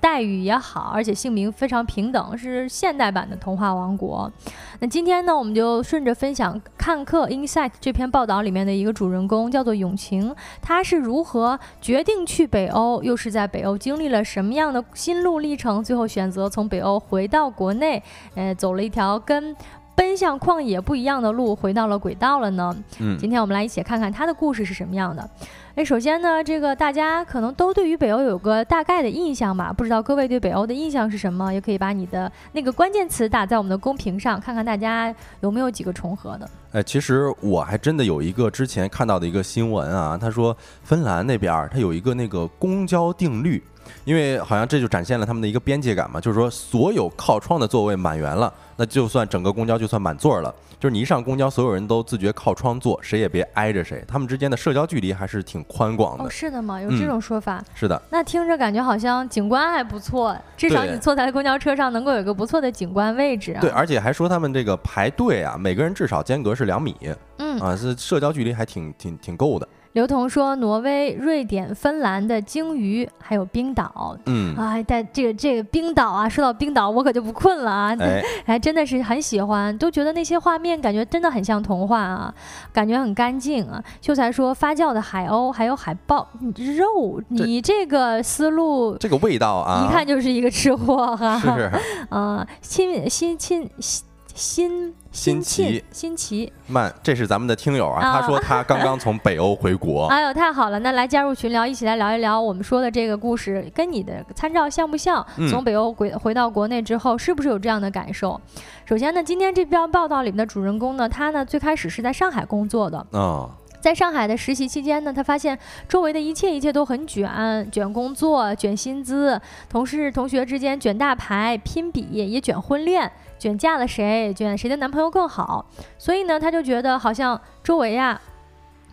[0.02, 4.32] 待遇也好，而且姓名非常平等，是现代版的童话王国。
[4.80, 15.99] 那今天呢，我们就顺着分享看客 Insight 这篇报道里面的一个主人公，叫做永晴，他是如何决定去北欧，又是在北欧经历了什么样的心路历程，最后。
[16.00, 18.02] 后选择从北欧回到国内，
[18.36, 19.54] 呃，走了一条跟
[19.94, 22.74] 奔向旷野不一样的路，回到了轨道了呢。
[23.00, 25.30] 嗯，今天我们来一起看看他的故事是什么样的。
[25.76, 29.74] 哎，首先呢，这个大家可能都对于北欧有个大概的印象吧？
[29.74, 31.54] 不知道各位对北欧的印象是什么？
[31.54, 36.50] 也可以把你的那个关键词打在我们的公屏上，看看大家有没有几个重合的。
[36.72, 43.62] 哎，其实我还真的有一个之前看到的一个新闻啊，他说芬兰那边他有一个那个公交定律。
[44.06, 50.54] 因为好像这就展现了他们的一个边界感嘛，就是说所有靠窗的座位满员了，那就算整个公交就算满座了。
[50.80, 56.24] 就是你一上公交，所有人都自觉靠窗坐，谁也别挨着谁，他们之间的社交距离还是挺宽广的。
[56.24, 56.82] 哦，是的吗？
[56.82, 57.62] 有这种说法？
[57.76, 58.02] 是的。
[58.10, 63.58] 那听着感觉好像景观还不错，至少你坐在公交车上能够有个不错的景观位置。
[63.60, 66.96] 对，而且还说他们这个排队啊，每个人至少间隔是两米。
[67.40, 69.68] 嗯啊，是社交距离还挺挺挺够的。
[69.94, 74.16] 刘同说：“挪威、瑞典、芬兰的鲸鱼，还有冰岛。
[74.28, 77.96] 嗯，啊，但这个这个冰岛啊，说到冰岛，我可就不困了啊！
[78.46, 82.34] 哎，真的是很喜欢，都觉得那些画面感觉真的很像童话啊，
[82.72, 91.40] 感觉很干净啊。”秀才说：“发酵的海鸥，还有海豹肉，你这个思路，这个味道啊，一看就是一个吃货哈。
[91.40, 91.72] 是，
[92.16, 94.04] 啊，亲亲亲亲。”
[94.40, 100.06] 新新奇新奇慢，这是咱们的听友啊，他说他刚刚从北欧回国。
[100.06, 105.26] 哎呦，太好了，那来加入群聊，一起来聊一聊我们说的这个故事，跟你的参照像不像？
[105.50, 108.40] 从北欧回回到国内之后，是不是有这样的感受？
[108.86, 113.50] 首先呢，今天这篇报道里面的主人公呢，他呢最开始是在上海工作的啊。
[113.82, 117.30] 在上海的实习期间呢，他发现周围的一切一切都很卷，
[117.72, 123.10] 卷工作、卷薪资，同事同学之间卷大牌、拼比，也卷婚恋，
[123.40, 125.66] 卷嫁了谁，卷谁的男朋友更好。
[125.98, 128.22] 所以呢，他就觉得好像周围呀。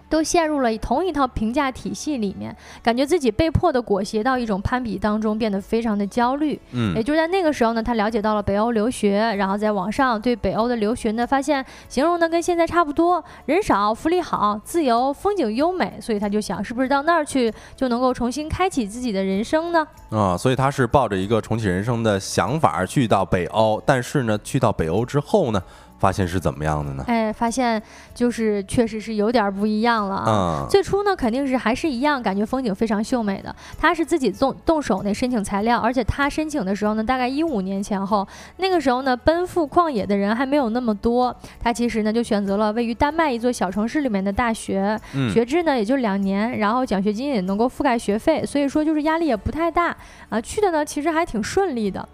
[0.08, 6.58] 都陷入了同一套评价体系里面，感觉自己被迫的裹挟到一种攀比当中，变得非常的焦虑。
[6.72, 19.86] 嗯，也就是在那个时候呢，他了解到了北欧留学，然后在网上对北欧的留学呢，发现形容呢跟现在差不多，人少、福利好、自由、风景优美，所以他就想，是不是到那儿去就能够重新开启自己的人生呢？
[20.10, 25.62] 啊，所以他是抱着一个重启人生的想法去到北欧，但是呢，去到北欧之后呢？
[25.98, 27.04] 发现是怎么样的呢？
[27.06, 27.82] 哎，发现
[28.14, 30.66] 就是确实是有点不一样了啊。
[30.68, 33.54] 最初呢，肯定是还是一样，感觉风景非常秀美的。
[33.78, 38.26] 他是自己动动手那申请材料，而且他申请的时候呢，大概一五年前后，
[38.58, 41.34] 那个时候呢，奔赴旷野的人还没有那么多。
[41.60, 44.98] 他其实呢，就选择了位于丹麦一座小城市里面的大学，
[45.32, 49.96] 学制呢也就两年，然后奖学金也能够覆盖学费，所以说就是压力也不太大
[50.28, 50.40] 啊。
[50.40, 52.06] 去的呢，其实还挺顺利的。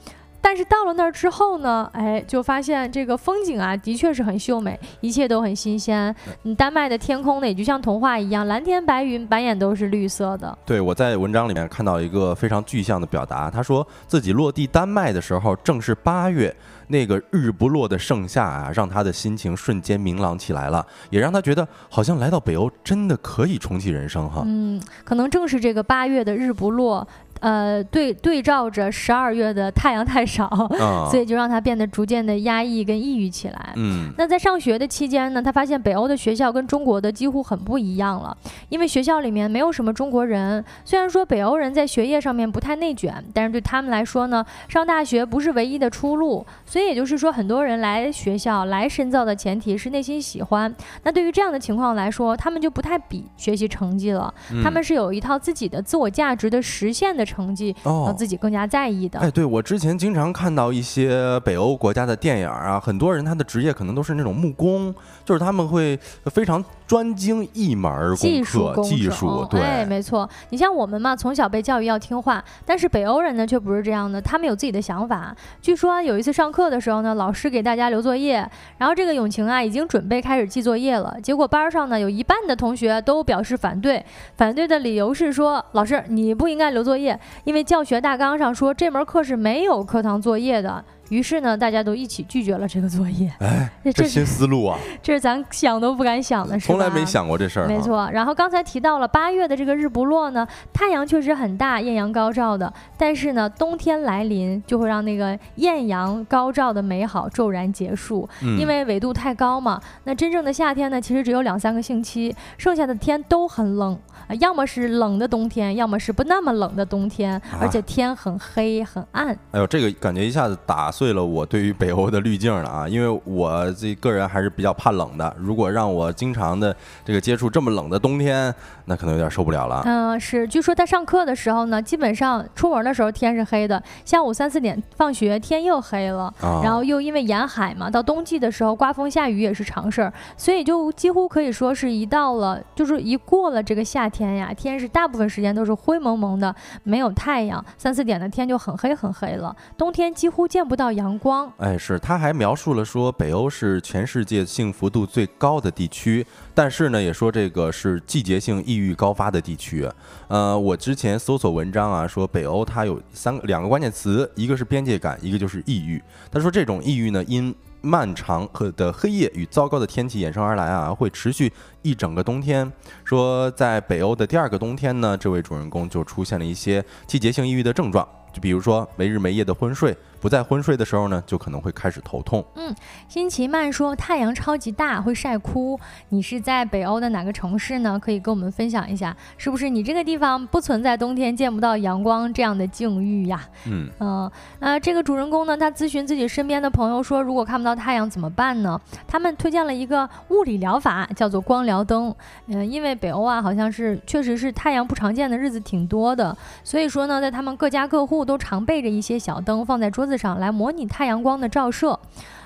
[0.44, 6.14] 但是到了那儿之后呢，哎，就发现这个风景啊，的确是很秀美，一切都很新鲜。
[6.42, 10.58] 你，丹麦的天空呢，也就像童话一样，蓝天白云，满眼都是绿色的。
[10.66, 16.54] 对，我在文章里面看到一个非常具象的表达，他说自己落地丹麦的时候正是八月，
[16.88, 24.42] 那个日不落的盛夏啊，让他的心情瞬间明朗起来了，也让他觉得好像来到北欧真的可以重启人生哈。
[24.44, 27.06] 嗯，可能正是这个八月的日不落。
[27.42, 30.48] 呃，对对照着十二月的太阳太少，
[31.10, 33.72] 所以就让他变得逐渐的压抑跟抑郁起来。
[33.74, 38.36] 嗯，那在上学的期间呢，他发现北欧的学校跟中国的几乎很不一样了，
[38.68, 40.64] 因为学校里面没有什么中国人。
[40.84, 46.46] 虽然说北欧人在学业上面不太内卷，但是对他们来说呢，上大学不是唯一的出路。
[46.64, 50.72] 所以也就是说，很多人来学校来深造的前提是内心喜欢。
[51.02, 54.32] 那对于这样的情况来说，他们就不太比学习成绩了，
[54.62, 57.26] 他们是有一套自己的自我价值的实现的。
[57.32, 59.18] 成绩，让自己更加在意的。
[59.18, 66.62] 哎，对我之前经常看到一些北欧国家的电影啊，很多人他的职业可能都是那种木工，就是他们会非常。
[66.84, 70.28] 专精一门技术，技术对，没错。
[70.50, 75.34] 你像我们嘛，从小被教育要听话，但是北欧人呢却不是这样的，他们有自己的想法。
[75.62, 84.04] 据说有一次上课的时候呢，老师给大家留作业，然后这个永晴啊已经准备开始记作业了，结果班上呢有一半的同学都表示反对，
[84.36, 87.11] 反对的理由是说，老师你不应该留作业，
[87.44, 90.84] 因为教学大纲上说这门课是没有课堂作业的。
[91.12, 93.30] 于是呢，大家都一起拒绝了这个作业。
[93.40, 94.78] 哎，这新思路啊！
[95.02, 97.66] 这是咱想都不敢想的，从来没想过这事儿。
[97.68, 98.08] 没错。
[98.10, 102.72] 然后刚才提到了八月的这个日不落呢，太阳确实很大，艳阳高照的。
[102.96, 109.78] 但是呢，冬天来临就会让那个艳阳高照的美好骤然结束，因为纬度太高嘛。
[110.04, 113.98] 那真正的夏天呢，其实只有两三个星期，剩下的天都很冷，
[114.40, 119.28] 要么是冷的冬天，要么是不那么冷的冬天，而且天很黑很暗。
[119.50, 120.90] 哎呦，这个感觉一下子打。
[121.02, 125.34] 碎了我对于北欧的滤镜了啊，因为我这个人还是比较怕冷的。
[125.36, 126.74] 如果让我经常的
[127.04, 129.82] 这个接触这么冷的冬天，那可能有点受不了了。
[129.84, 130.46] 嗯，是。
[130.46, 136.32] 据说他上课的时候呢，基本上出门的时候天是黑的，下午三四点放学天又黑了，
[136.62, 149.56] 然后又因为沿海嘛，到冬季的时候刮风下雨也是常事儿，所以就几乎可以说是一到了就是一过了这个夏天呀，天是大部分时间都是灰蒙蒙的，没有太阳，三四点的天就很黑很黑了。
[149.76, 150.91] 冬天几乎见不到。
[150.92, 159.88] 阳光，哎，是，他还描述了说北欧是全世界幸福度最高的地区，但是呢，也说这个是季节性抑郁高发的地区。
[160.28, 166.02] 呃，我之前搜索文章啊，说北欧它有三个两个关键词，一个是边界感，一个就是抑郁。
[166.30, 172.70] 他说这种抑郁呢，因漫长和的黑夜与糟糕的天气衍生而来啊，会持续一整个冬天。
[173.04, 178.06] 说在北欧的第二个冬天呢，这位主人公就出现了一些季节性抑郁的症状。
[178.32, 182.44] 就比如说没日没夜的昏睡，不在昏睡的时候呢，就可能会开始头痛。
[182.54, 182.72] 嗯，
[183.08, 185.76] 辛奇曼说太阳超级大，会晒哭。
[186.10, 187.98] 你是在北欧的哪个城市呢？
[187.98, 193.40] 可以跟我们分享一下，是不是你这个地方不存在冬天见不到阳光这样的境遇呀？
[193.66, 198.80] 嗯嗯，呃，这个主人公呢，他咨询自己身边的朋友说，如果看不到太阳怎么办呢？
[199.08, 202.14] 他们推荐了一个物理疗法，叫做光疗灯。
[202.46, 208.12] 嗯，因为北欧啊，好像是确实是太阳不常见的日子挺多的，所以说呢，在他们各家各户。
[208.22, 211.98] 都常备着一些小灯放在桌子上来模拟太阳光的照射。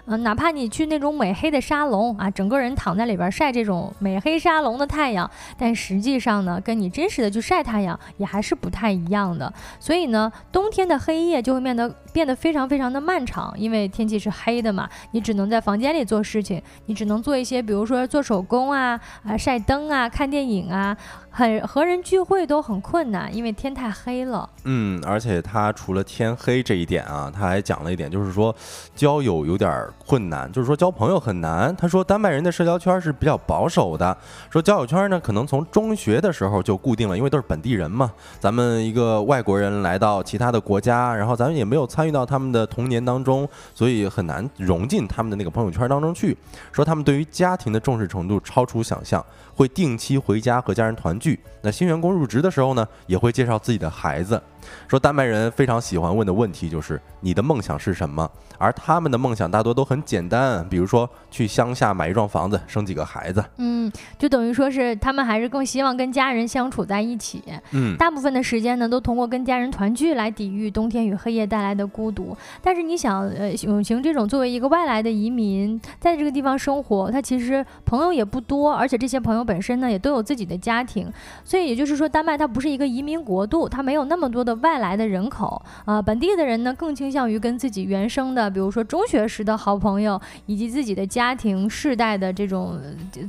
[0.08, 9.52] 嗯，哪怕你去那种美黑的沙龙啊，整个人躺在里边晒这种美黑沙龙的太阳，但实际上呢，跟你真实的去晒太阳也还是不太一样的。
[9.80, 20.96] 所以呢，冬天的黑夜就会变得变得非常非常的漫长，因为天气是黑的嘛，你只能在房间里做事情，你只能做一些，比如说做手工啊，啊晒灯啊，看电影啊，
[21.28, 24.48] 很和人聚会都很困难，因为天太黑了。
[24.64, 28.56] 嗯，而且他除了天黑这一点啊，他还讲了一点，就是说
[28.94, 29.86] 交友有点。
[30.06, 31.74] 困难就是说交朋友很难。
[31.74, 34.16] 他说丹麦人的社交圈是比较保守的，
[34.48, 38.12] 说交友圈呢可能从中学的时候就固定了，因为都是本地人嘛。
[38.38, 46.36] 咱们一个外国人来到其他的国家，然后咱们也没有参遇到他们的童年当中，所以很难融进他们的那个朋友圈当中去。
[46.72, 49.24] 说他们对于家庭的重视程度超出想象，
[49.56, 51.40] 会定期回家和家人团聚。
[51.62, 54.40] 那新员工入职的时候呢，也会介绍自己的孩子。
[54.88, 58.28] 说丹麦人非常喜欢问的问题就是你的梦想是什么，
[58.58, 63.44] 而他们的梦想大多都很简单，比如说去乡下买一幢房子，生几个孩子。
[63.58, 67.44] 嗯，就等于说是他们还是更希望跟家人相处在一起。
[67.70, 72.36] 嗯，大部分的时间呢都通过跟家人团聚来抵御冬天与黑夜带来的孤独。
[72.60, 81.10] 但是你想，呃，永晴这种作为一个外来的移民，在这个地方生活，他其实朋友也不多，而且这些朋友本身呢也都有自己的家庭，
[81.44, 84.56] 所以也就是说，丹麦它不是一个移民国度，它没有那么多的。
[84.56, 92.80] 外来的人口啊，本地的人呢更倾向于跟自己原生的，比如说中学时的好朋友，以及自己的家庭世代的这种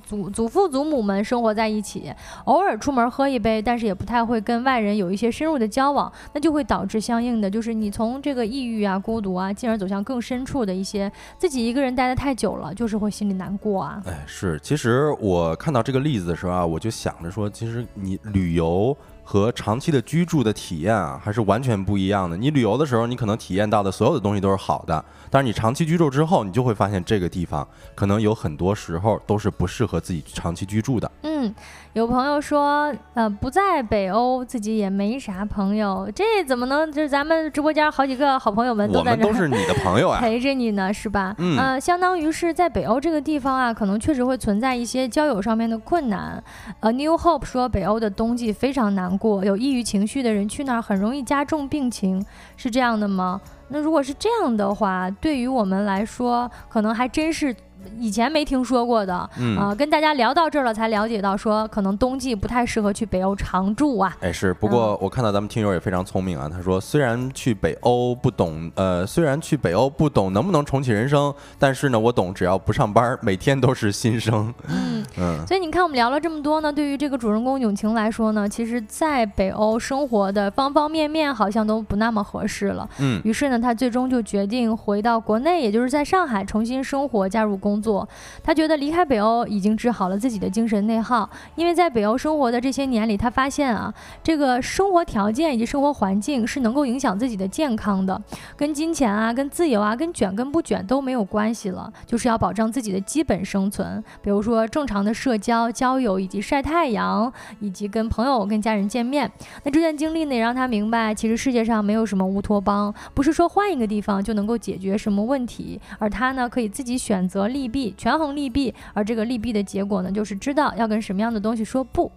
[0.05, 2.11] 祖祖父祖母们生活在一起，
[2.45, 14.01] 偶尔出门喝一杯，但是也不太会跟外人有一些深入的交往，那就会导致相应的就是你从这个抑郁啊、孤独啊，进而走向更深处的一些自己一个人待的太久了，就是会心里难过啊。
[14.07, 18.97] 哎，是，其实我看到这个例子的时候啊，我就想着说，其实你旅游。
[19.29, 22.37] 和长期的居住的体验啊，还是完全不一样的。
[22.37, 31.11] 你旅游的时候，你可能体验到的所有的东西都是好的，但是你长期居住之后，你就会发现这个地方可能有很多时候都是不适合自己长期居住的。
[31.23, 31.53] 嗯。
[31.97, 36.91] 嗯，有朋友说，呃，不在北欧，自己也没啥朋友，这怎么能？
[36.91, 41.35] 就是咱们直播间好几个好朋友们都在这，都是你的朋友啊，陪着你呢，是吧？
[41.39, 46.41] 嗯，呃，相当于是在北欧这个地方啊，可能确实会存在一些交友上面的困难。
[46.81, 52.23] 呃，New Hope 说，北欧的冬季非常难过，有抑郁情绪的人去那儿很容易加重病情，
[52.55, 53.41] 是这样的吗？
[53.69, 57.55] 那如果是这样的话，对于我们来说，可能还真是。
[57.99, 59.15] 以前没听说过的
[59.57, 64.15] 啊，跟大家聊到这儿了，才了解到说可能冬季不太适合去北欧常住啊。
[64.19, 74.53] 哎，是，不过我看到咱们听友也非常聪明啊，他说虽然去北欧不懂，呃，虽然去北欧不懂能不能重启人生，但是呢，我懂，只要不上班，每天都是新生。
[74.67, 75.45] 嗯 嗯。
[75.47, 82.89] 所以你看，我们聊了这么多呢，对于这个主人公永晴来说呢，其实在北欧生活的方方面面好像都不那么合适了。
[82.99, 83.21] 嗯。
[83.23, 87.76] 于是呢，他最终就决定回到国内，也就是在上海重新生活，加入工。
[87.77, 88.07] 工作，
[88.43, 98.19] 他觉得离开北欧已经治好了自己的精神内耗，因为在北欧生活的这些年里，他发现啊，这个生活条件以及生活环境是能够影响自己的健康的，
[98.55, 109.31] 跟金钱啊、跟自由啊、跟卷跟不卷都没有关系了，就是要保障自己的基本生存，比如说正常的社交、交友以及晒太阳，以及跟朋友、跟家人见面。
[109.63, 117.67] 那这段经历呢，也让他明白，其实世界上没有什么乌托邦，不是说换一个地方就能够解决什么问题，而他呢，可以自己选择利。
[117.67, 122.11] 弊权衡利弊，而这个利弊的结果呢，就是知道要跟什么样的东西说不。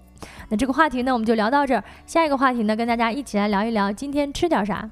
[0.48, 1.82] 那这个话题呢，我们就聊到这儿。
[2.06, 4.88] 下一个话题呢，跟大家一起来聊一聊今天吃点啥。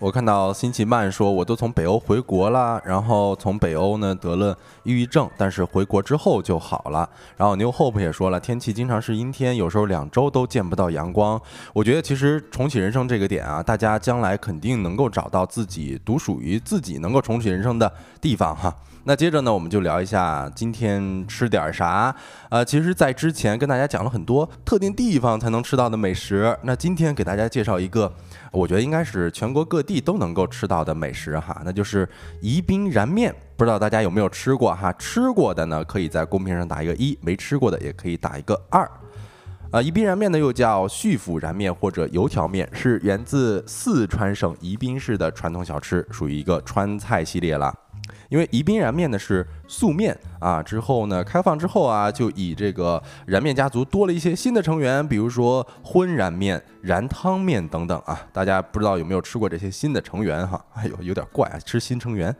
[0.00, 7.06] 我看到辛奇曼说，我都从北欧回国了，然后从北欧呢得了抑郁症，但是回国之后就好了。
[7.36, 11.38] 然后 New Hope 也说了，天气经常是阴天，有时候两周都见不到阳光。
[11.74, 17.92] 我觉得其实重启人生这个点啊，大家将来肯定能够找到自己独属于自己能够重启人生的
[18.22, 18.74] 地方哈。
[19.04, 22.14] 那接着呢，我们就聊一下今天吃点啥。
[22.48, 28.10] 呃，其实，在之前跟大家讲了很多特定地方才能吃到的美食，那今天给大家介绍一个。
[28.52, 32.08] 我觉得应该是全国各地都能够吃到的美食哈，那就是
[32.40, 33.34] 宜宾燃面。
[33.56, 34.92] 不知道大家有没有吃过哈？
[34.94, 38.90] 吃过的呢，可以在公屏上打一个一；没吃过的也可以打一个二。
[39.70, 47.72] 啊，宜宾燃面呢又叫叙府燃面或者油条面，是源自四川省宜宾市的传统小吃，属于一个川菜系列了。
[48.30, 58.18] 因为宜宾燃面呢是素面啊，之后呢开放之后啊，就以这个燃面家族多了一些新的成员，比如说荤燃面、燃汤面等等啊。
[58.32, 60.64] 大家不知道有没有吃过这些新的成员哈？
[60.74, 62.34] 哎呦，有点怪啊，吃新成员。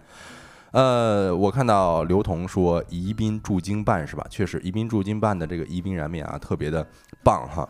[0.70, 4.24] 呃，我看到刘同说宜宾驻京办是吧？
[4.30, 6.86] 确实，宜宾驻京办的这个宜宾燃面啊，特别的
[7.24, 7.68] 棒哈。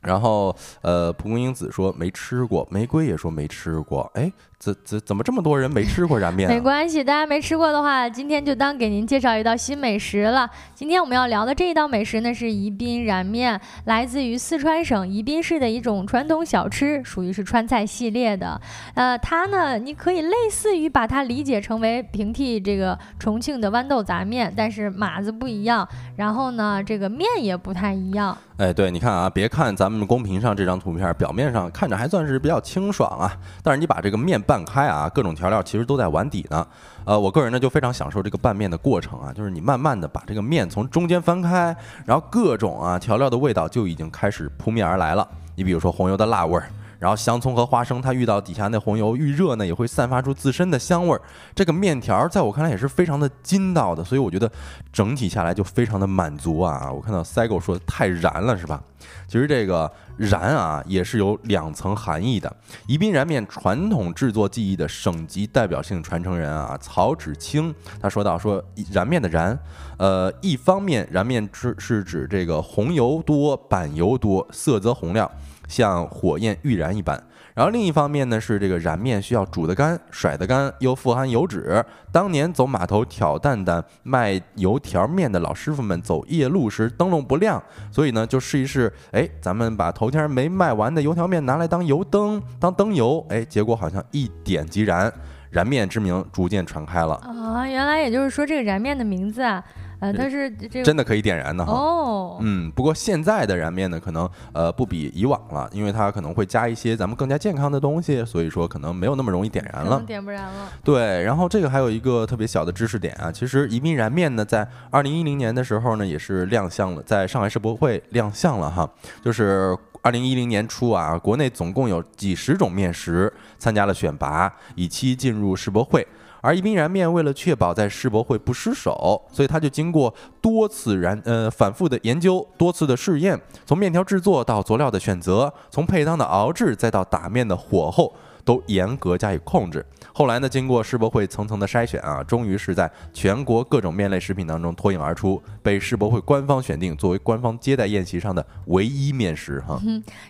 [0.00, 4.32] 然后，呃，蒲公英子说没吃过，玫瑰也说没吃过，哎。
[4.58, 6.48] 怎怎怎么这么多人没吃过燃面？
[6.48, 10.48] 没关系，大家没吃过的话，今天就当给您介绍一道新美食了。
[10.74, 18.58] 今天我们要聊的这一道美食呢，是宜宾燃面，来自于四川省宜宾市的一种传统小吃，属于是川菜系列的。
[18.94, 25.86] 呃，它呢，你可以类似于把它理解成为平替这个重庆的豌豆杂面，但是码子不一样，
[26.16, 28.36] 然后呢，这个面也不太一样。
[28.56, 33.32] 哎，对，你看啊，别看咱们公屏上这张图片，表面上看着还算是比较清爽啊，
[33.62, 34.42] 但是你把这个面。
[34.46, 36.64] 拌开啊，各种调料其实都在碗底呢。
[37.04, 45.26] 呃，我个人呢就非常享受这个拌面的过程啊，就是你慢慢的把这个面从中间翻开，然后各种啊调料的味道就已经开始扑面而来了。
[45.56, 46.68] 你比如说红油的辣味儿。
[46.98, 51.20] 然后香葱和花生，它遇到底下那红油遇热呢，也会散发出自身的香味儿。
[51.54, 54.50] 这个面条在我看来也是非常的筋道的，所以我觉得
[54.92, 56.90] 整体下来就非常的满足啊。
[56.90, 58.82] 我看到 Sego 说太燃了是吧？
[59.28, 62.54] 其实这个燃啊也是有两层含义的。
[62.86, 69.56] 宜宾燃面传统制作技艺的省级代表性传承人啊，曹芷清他说到说燃面的燃，
[69.98, 75.30] 呃，一方面燃面是是指这个红油多、板油多，色泽红亮。
[75.68, 77.20] 像火焰预燃一般，
[77.54, 81.84] 然后另一方面呢是这个燃面需要煮得干、甩得干，又富含油脂。
[82.12, 95.12] 当年走码头挑担担卖油条面的老师傅们走夜路时灯笼不亮，所以呢就试一试，哎，咱们把头天没卖完的油条面拿来当油灯、当灯油，哎，结果好像一点即燃，
[95.50, 97.14] 燃面之名逐渐传开了。
[97.16, 99.62] 啊，原来也就是说这个燃面的名字啊。
[100.00, 101.72] 呃，它是这真的可以点燃的哈。
[101.72, 110.02] 哦，嗯，不过现在的燃面呢，可能呃不比以往了，因为它可能会加一些咱们更加健康的东西，所以说可能没有那么容易点燃了。
[110.06, 110.68] 点不燃了。
[110.84, 118.88] 对，然后这个还有一个特别小的知识点啊，其实宜宾燃面呢，在二零一零年的时候呢，也是亮相了，在上海世博会亮相了哈，
[119.22, 126.06] 就是二零一零年初啊，国内总共有几十种面食参加了选拔，以期进入世博会。
[126.40, 138.12] 而宜宾燃面为了确保在世博会不失手，所以他就经过多次燃呃反复的研究、多次的试验，从面条制作到佐料的选择，从配汤的熬制，再到打面的火候，
[138.44, 139.84] 都严格加以控制。
[140.12, 149.78] 后来呢，经过世博会层层的筛选啊，终于是在全国各种面类食品当中脱颖而出，被世博会官方选定作为官方接待宴席上的唯一面食哈。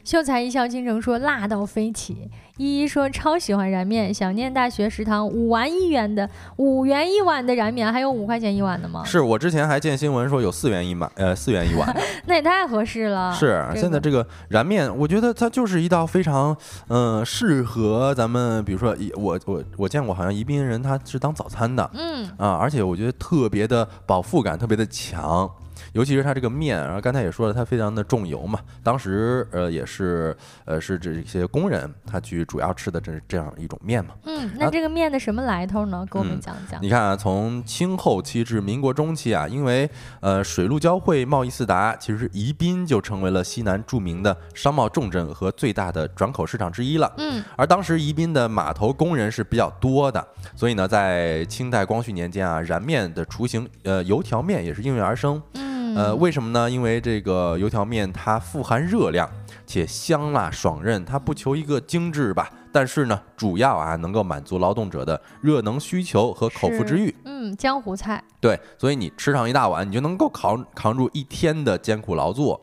[0.03, 2.29] 秀才一笑倾城说辣到飞起。
[2.59, 9.05] 依依说超喜欢燃面，想念大学食堂五碗一元的五元一碗的燃面，还有五块钱一碗的吗？
[9.05, 11.95] 是我之前还见新闻说有四元一碗，呃，四元一碗，
[12.27, 13.33] 那也太合适了。
[13.33, 16.57] 是现在这个燃面，我觉得它就是一道非常
[16.89, 25.51] 嗯适合咱们，比如说我我我见过好像宜宾人他是当早餐的，嗯啊，而且我觉得特别的饱腹感特别的强。
[25.97, 28.61] 尤其是它这个面，然后刚才也说了，它非常的重油嘛。
[28.83, 30.37] 当时呃也是
[30.67, 34.13] 呃是这些工人他去主要吃的这这样一种面嘛。
[34.25, 36.07] 嗯，那这个面的什么来头呢？
[36.11, 36.83] 给我们讲讲。
[36.83, 39.89] 你看啊，从清后期至民国中期啊，因为
[40.21, 47.11] 呃水陆交汇、贸易四达，其实宜宾就成为了西南著名的商贸重镇和最大的转口市场之一了。
[47.17, 50.23] 嗯，而当时宜宾的码头工人是比较多的，
[50.55, 55.41] 所以呢，在清代光绪年间啊，燃面的雏形呃油条面也是应运而生。
[55.55, 55.66] 嗯。
[55.97, 56.71] 呃，为什么呢？
[56.71, 59.27] 因为这个油条面它富含热量，
[59.67, 67.15] 且香辣爽韧，它不求一个精致吧，但是呢，主要啊能够满足劳动者的热能需求和口腹之欲。
[67.25, 68.23] 嗯，江湖菜。
[68.39, 72.63] 对，所以你吃上一大碗，你就能够扛扛住一天的艰苦劳作。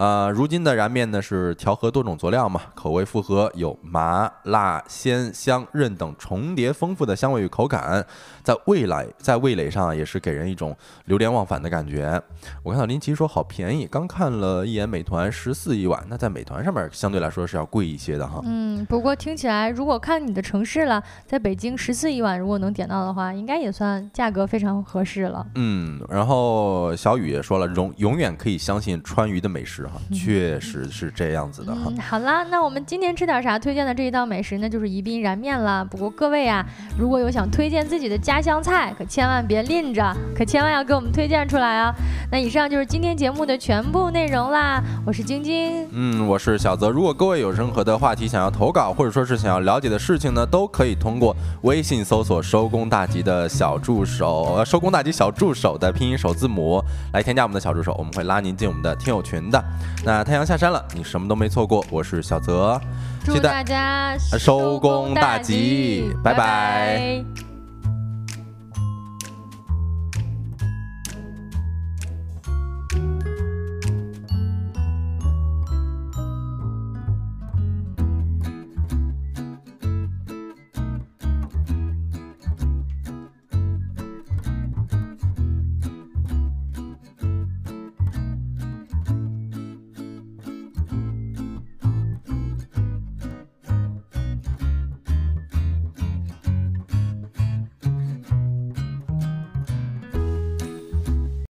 [0.00, 8.02] 呃，如今的燃面呢是调和多种佐料嘛，口味复合，有麻辣鲜香韧等重叠丰富的香味与口感，
[8.42, 10.74] 在味蕾在味蕾上也是给人一种
[11.04, 12.18] 流连忘返的感觉。
[12.62, 18.40] 我看到林奇说好便宜，刚看了一眼美团十四一碗，那在美团上面相对来说是要贵一些的哈。
[18.44, 25.46] 嗯，不过听起来如果看你的城市了，在北京十四一碗，如果能点到的话，应该也算价格非常合适了。
[25.56, 29.86] 嗯，然后小雨也说了，永永远可以相信川渝的美食。
[30.12, 31.92] 确实是这样子的哈。
[32.00, 33.58] 好啦，那我们今天吃点啥？
[33.58, 35.84] 推荐的这一道美食呢，就是宜宾燃面啦。
[35.84, 36.64] 不过各位啊，
[36.98, 41.94] 如果有想推荐自己的家乡菜，可千万别吝着，可千万要给我们推荐出来啊。
[42.30, 44.82] 那以上就是今天节目的全部内容啦。
[45.06, 46.88] 我是晶晶，嗯，我是小泽。
[46.88, 56.82] 如果各位有任何的话题想要投稿，或者说是想要了解的事情呢，都可以通过微信搜索“收工大吉”的小助手，呃，收工大吉小助手的拼音首字母
[57.12, 59.62] 来添加我们的小助手，我们会拉您进我们的听友群的。
[60.04, 61.84] 那太阳下山了，你什么都没错过。
[61.90, 62.80] 我是小泽，
[63.24, 67.49] 祝大家收工大吉，拜拜。